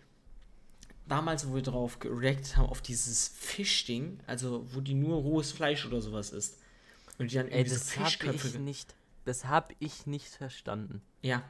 [1.06, 5.86] damals, wo wir drauf gereactet haben, auf dieses Fischding, also wo die nur rohes Fleisch
[5.86, 6.58] oder sowas isst.
[7.18, 8.48] Und die dann Ey, das so Fischköpfe.
[8.48, 8.94] ich nicht.
[9.24, 11.00] Das hab ich nicht verstanden.
[11.22, 11.44] Ja.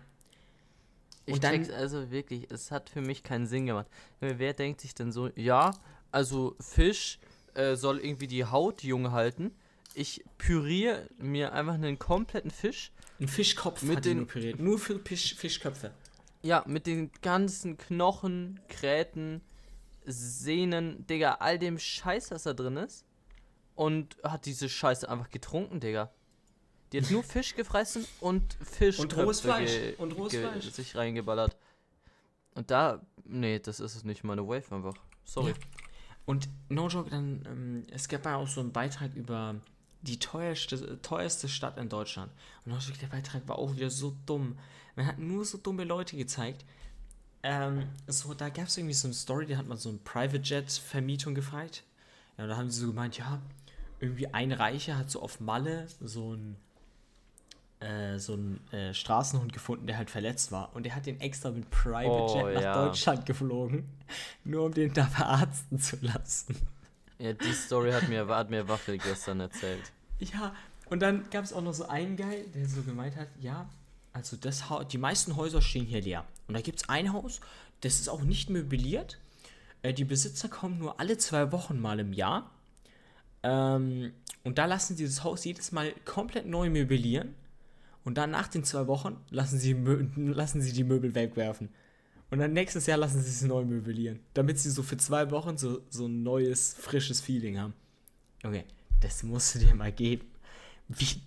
[1.26, 3.86] Ich Und dann- check's also wirklich, es hat für mich keinen Sinn gemacht.
[4.20, 5.72] Wer denkt sich denn so, ja,
[6.12, 7.18] also Fisch
[7.54, 9.52] äh, soll irgendwie die Haut jung halten.
[9.94, 12.92] Ich püriere mir einfach einen kompletten Fisch.
[13.20, 14.58] Ein Fischkopf Mit den- nur püriert.
[14.58, 15.92] Nur für Fisch, Fischköpfe.
[16.42, 19.40] Ja, mit den ganzen Knochen, Gräten,
[20.04, 23.04] Sehnen, Digga, all dem Scheiß, was da drin ist.
[23.74, 26.10] Und hat diese Scheiße einfach getrunken, Digga.
[26.94, 29.72] Die hat nur Fisch gefressen und Fisch Und rohes Fleisch.
[29.98, 30.70] Und rohes Fleisch.
[30.70, 31.56] sich reingeballert.
[32.54, 34.94] Und da, nee, das ist es nicht meine Wave einfach.
[35.24, 35.50] Sorry.
[35.50, 35.56] Ja.
[36.24, 39.56] Und no joke, dann, ähm, es gab ja auch so einen Beitrag über
[40.02, 42.30] die teuerste, teuerste Stadt in Deutschland.
[42.64, 44.56] Und no joke, der Beitrag war auch wieder so dumm.
[44.94, 46.64] Man hat nur so dumme Leute gezeigt.
[47.42, 50.42] Ähm, so, da gab es irgendwie so eine Story, da hat man so ein Private
[50.44, 51.82] Jet Vermietung gefragt.
[52.38, 53.42] Ja, und da haben sie so gemeint, ja,
[53.98, 56.56] irgendwie ein Reicher hat so auf Malle so ein
[57.84, 60.74] äh, so einen äh, Straßenhund gefunden, der halt verletzt war.
[60.74, 62.86] Und der hat den extra mit Private Oh, Jet nach ja.
[62.86, 63.84] Deutschland geflogen,
[64.44, 66.56] nur um den da verarzten zu lassen.
[67.18, 69.92] Ja, die Story hat mir, hat mir Waffel gestern erzählt.
[70.18, 70.54] Ja,
[70.86, 73.68] und dann gab es auch noch so einen Guy, der so gemeint hat, ja,
[74.12, 76.24] also das ha die meisten Häuser stehen hier leer.
[76.46, 77.40] Und da gibt es ein Haus,
[77.80, 79.18] das ist auch nicht möbliert.
[79.82, 82.50] Äh, die Besitzer kommen nur alle zwei Wochen mal im Jahr.
[83.42, 84.12] Ähm,
[84.42, 87.34] und da lassen sie das Haus jedes Mal komplett neu möblieren.
[88.04, 89.72] Und dann nach den zwei Wochen lassen sie,
[90.16, 91.70] lassen sie die Möbel wegwerfen.
[92.30, 94.20] Und dann nächstes Jahr lassen sie es neu möblieren.
[94.34, 97.74] Damit sie so für zwei Wochen so, so ein neues, frisches Feeling haben.
[98.42, 98.64] Okay,
[99.00, 100.26] das musst du dir mal geben.
[100.88, 101.20] Wie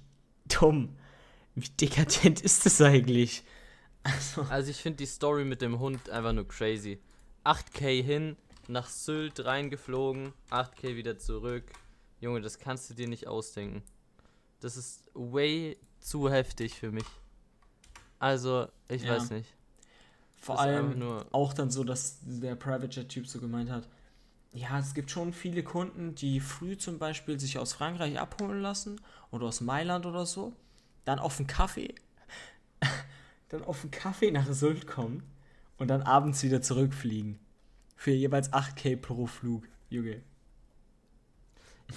[0.47, 0.95] dumm.
[1.55, 3.43] Wie dekadent ist das eigentlich?
[4.03, 6.99] Also, Also ich finde die Story mit dem Hund einfach nur crazy.
[7.43, 8.35] 8k hin,
[8.67, 11.71] nach Sylt reingeflogen, 8k wieder zurück.
[12.19, 13.81] Junge, das kannst du dir nicht ausdenken.
[14.59, 15.77] Das ist way
[16.07, 17.05] zu heftig für mich.
[18.19, 19.15] Also, ich Ja.
[19.15, 19.53] weiß nicht.
[20.39, 23.89] vor allem nur- auch dann so, dass der Private Jet-Typ so gemeint hat,
[24.53, 29.01] ja, es gibt schon viele Kunden, die früh zum Beispiel sich aus Frankreich abholen lassen
[29.31, 30.53] oder aus Mailand oder so,
[31.05, 31.93] dann auf einen Kaffee,
[33.49, 35.23] dann auf einen Kaffee nach Sylt kommen
[35.77, 37.39] und dann abends wieder zurückfliegen.
[37.95, 40.21] Für jeweils 8k pro Flug, Junge.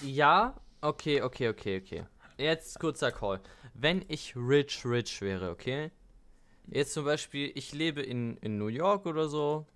[0.02, 2.06] Ja, okay, okay, okay, okay.
[2.40, 3.40] Jetzt kurzer Call.
[3.74, 5.90] Wenn ich rich, rich wäre, okay?
[6.66, 9.66] Jetzt zum Beispiel, ich lebe in, in New York oder so.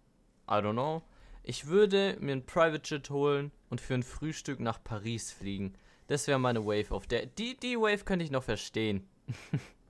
[0.48, 1.02] I don't know.
[1.42, 5.74] Ich würde mir ein Private Jet holen und für ein Frühstück nach Paris fliegen.
[6.06, 7.26] Das wäre meine Wave auf der.
[7.26, 9.06] Die, die Wave könnte ich noch verstehen.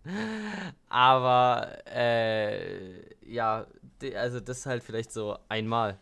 [0.89, 3.66] Aber, äh, ja,
[4.14, 5.99] also das ist halt vielleicht so einmal.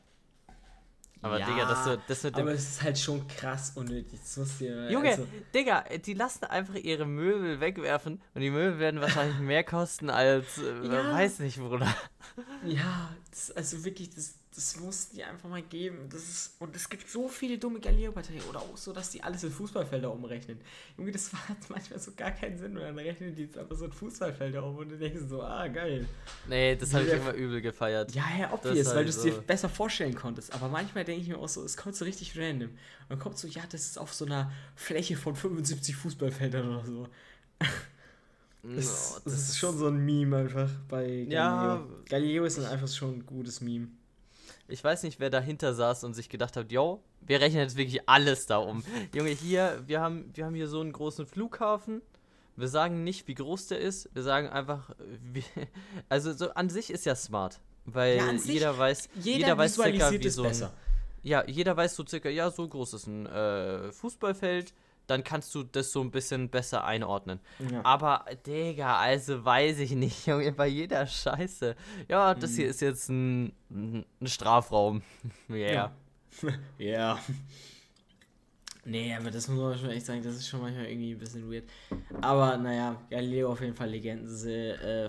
[1.22, 2.34] Aber Ja, Digga, das, so, das dem.
[2.34, 4.18] Aber es ist halt schon krass unnötig.
[4.20, 8.78] Das muss dir, Junge, also, Digga, die lassen einfach ihre Möbel wegwerfen und die Möbel
[8.80, 11.12] werden wahrscheinlich mehr kosten als, äh, Ja.
[11.12, 11.94] weiß nicht, Bruder.
[12.64, 16.08] ja, das, also wirklich, das, das muss die einfach mal geben.
[16.10, 18.44] Das ist, und es gibt so viele dumme Galileo-Batterien.
[18.50, 20.60] Oder auch so, dass die alles in Fußballfelder umrechnen.
[20.98, 22.76] Junge, das hat manchmal so gar keinen Sinn.
[22.76, 25.66] Und dann rechnen die jetzt einfach so in Fußballfelder um und du denkst so, ah,
[25.68, 26.06] geil.
[26.48, 28.14] Nee, das habe ich immer übel gefeiert.
[28.14, 29.42] Ja, ja, Das obvious, weil halt du es dir so.
[29.42, 30.52] besser vorstellen konntest.
[30.52, 32.68] Aber manchmal denke ich mir auch so, es kommt so richtig random.
[32.70, 32.76] Und
[33.08, 37.08] dann kommt so, ja, das ist auf so einer Fläche von 75 Fußballfeldern oder so.
[38.62, 41.30] No, Das, das, ist schon so ein Meme einfach bei Galileo.
[41.32, 43.88] Ja, Galileo ist dann einfach schon ein gutes Meme.
[44.68, 48.08] Ich weiß nicht, wer dahinter saß und sich gedacht hat, yo, wir rechnen jetzt wirklich
[48.08, 48.82] alles da um.
[49.14, 52.02] Junge, hier, wir haben, wir haben hier so einen großen Flughafen.
[52.56, 54.08] Wir sagen nicht, wie groß der ist.
[54.14, 54.90] Wir sagen einfach,
[55.32, 55.44] wie,
[56.08, 57.60] also so an sich ist ja smart.
[57.84, 60.72] Weil Ja, jeder weiß, Jeder, jeder, weiß circa, wie so ein, besser.
[61.22, 64.72] Ja, jeder weiß so circa, ja, so groß ist ein äh, Fußballfeld.
[65.08, 67.40] Dann kannst du das so ein bisschen besser einordnen.
[67.70, 67.84] Ja.
[67.84, 71.74] Aber, Digga, also weiß ich nicht, Junge, bei jeder Scheiße.
[72.08, 72.56] Ja, das Mhm.
[72.56, 75.02] hier ist jetzt ein, ein Strafraum.
[75.50, 75.92] yeah.
[76.42, 76.52] Ja.
[76.78, 77.18] ja.
[78.84, 81.50] Nee, aber das muss man schon echt sagen, das ist schon manchmal irgendwie ein bisschen
[81.50, 81.64] weird.
[82.20, 84.26] Aber naja, Galileo auf jeden Fall Legenden.
[84.46, 85.08] Äh,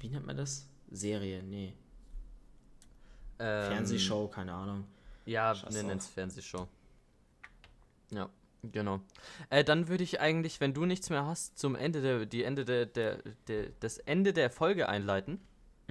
[0.00, 0.66] wie nennt man das?
[0.90, 1.74] Serie, nee.
[3.38, 4.84] Ähm, Fernsehshow, keine Ahnung.
[5.26, 6.66] Ja, Scheiß wir nennen es Fernsehshow.
[8.10, 8.28] Ja,
[8.62, 9.00] genau.
[9.50, 12.64] Äh, dann würde ich eigentlich, wenn du nichts mehr hast, zum Ende der, die Ende
[12.64, 15.40] der, der, der, das Ende der Folge einleiten.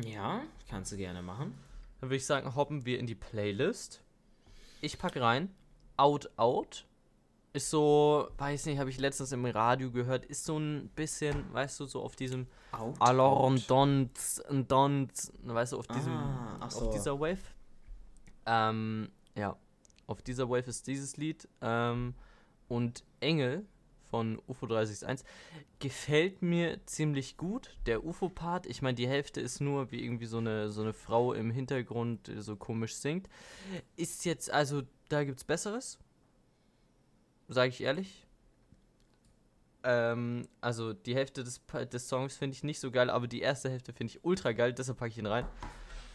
[0.03, 1.57] Ja, kannst du gerne machen.
[1.99, 4.01] Dann würde ich sagen, hoppen wir in die Playlist.
[4.81, 5.53] Ich packe rein.
[5.97, 6.85] Out Out.
[7.51, 11.79] Ist so, weiß nicht, habe ich letztens im Radio gehört, ist so ein bisschen, weißt
[11.79, 12.95] du, so auf diesem out.
[13.67, 16.91] Dons, Dons, weißt du, auf diesem, Ah, ach auf so.
[16.91, 17.39] dieser Wave.
[18.45, 19.57] Ähm, ja,
[20.05, 21.47] auf dieser Wave ist dieses Lied.
[21.61, 22.13] Ähm,
[22.69, 23.65] und Engel
[24.09, 25.27] von UFO 361
[25.79, 27.77] gefällt mir ziemlich gut.
[27.85, 31.33] Der UFO-Part, ich meine, die Hälfte ist nur wie irgendwie so eine, so eine Frau
[31.33, 33.29] im Hintergrund so komisch singt.
[33.95, 35.99] Ist jetzt, also, da gibt's Besseres.
[37.47, 38.25] Sage ich ehrlich.
[39.83, 41.61] Ähm, also die Hälfte des,
[41.91, 44.73] des Songs finde ich nicht so geil, aber die erste Hälfte finde ich ultra geil,
[44.73, 45.45] deshalb packe ich ihn rein.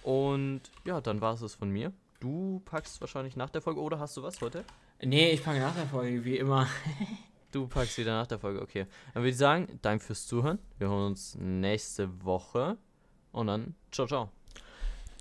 [0.02, 1.92] Und ja, dann war es es von mir.
[2.20, 4.64] Du packst wahrscheinlich nach der Folge oder hast du was heute?
[5.02, 6.66] Nee, ich packe nach der Folge, wie immer.
[7.52, 8.86] Du packst wieder nach der Folge, okay.
[9.12, 10.58] Dann würde ich sagen, danke fürs Zuhören.
[10.78, 12.76] Wir hören uns nächste Woche
[13.30, 14.28] und dann ciao, ciao.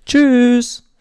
[0.03, 0.92] Tschüss!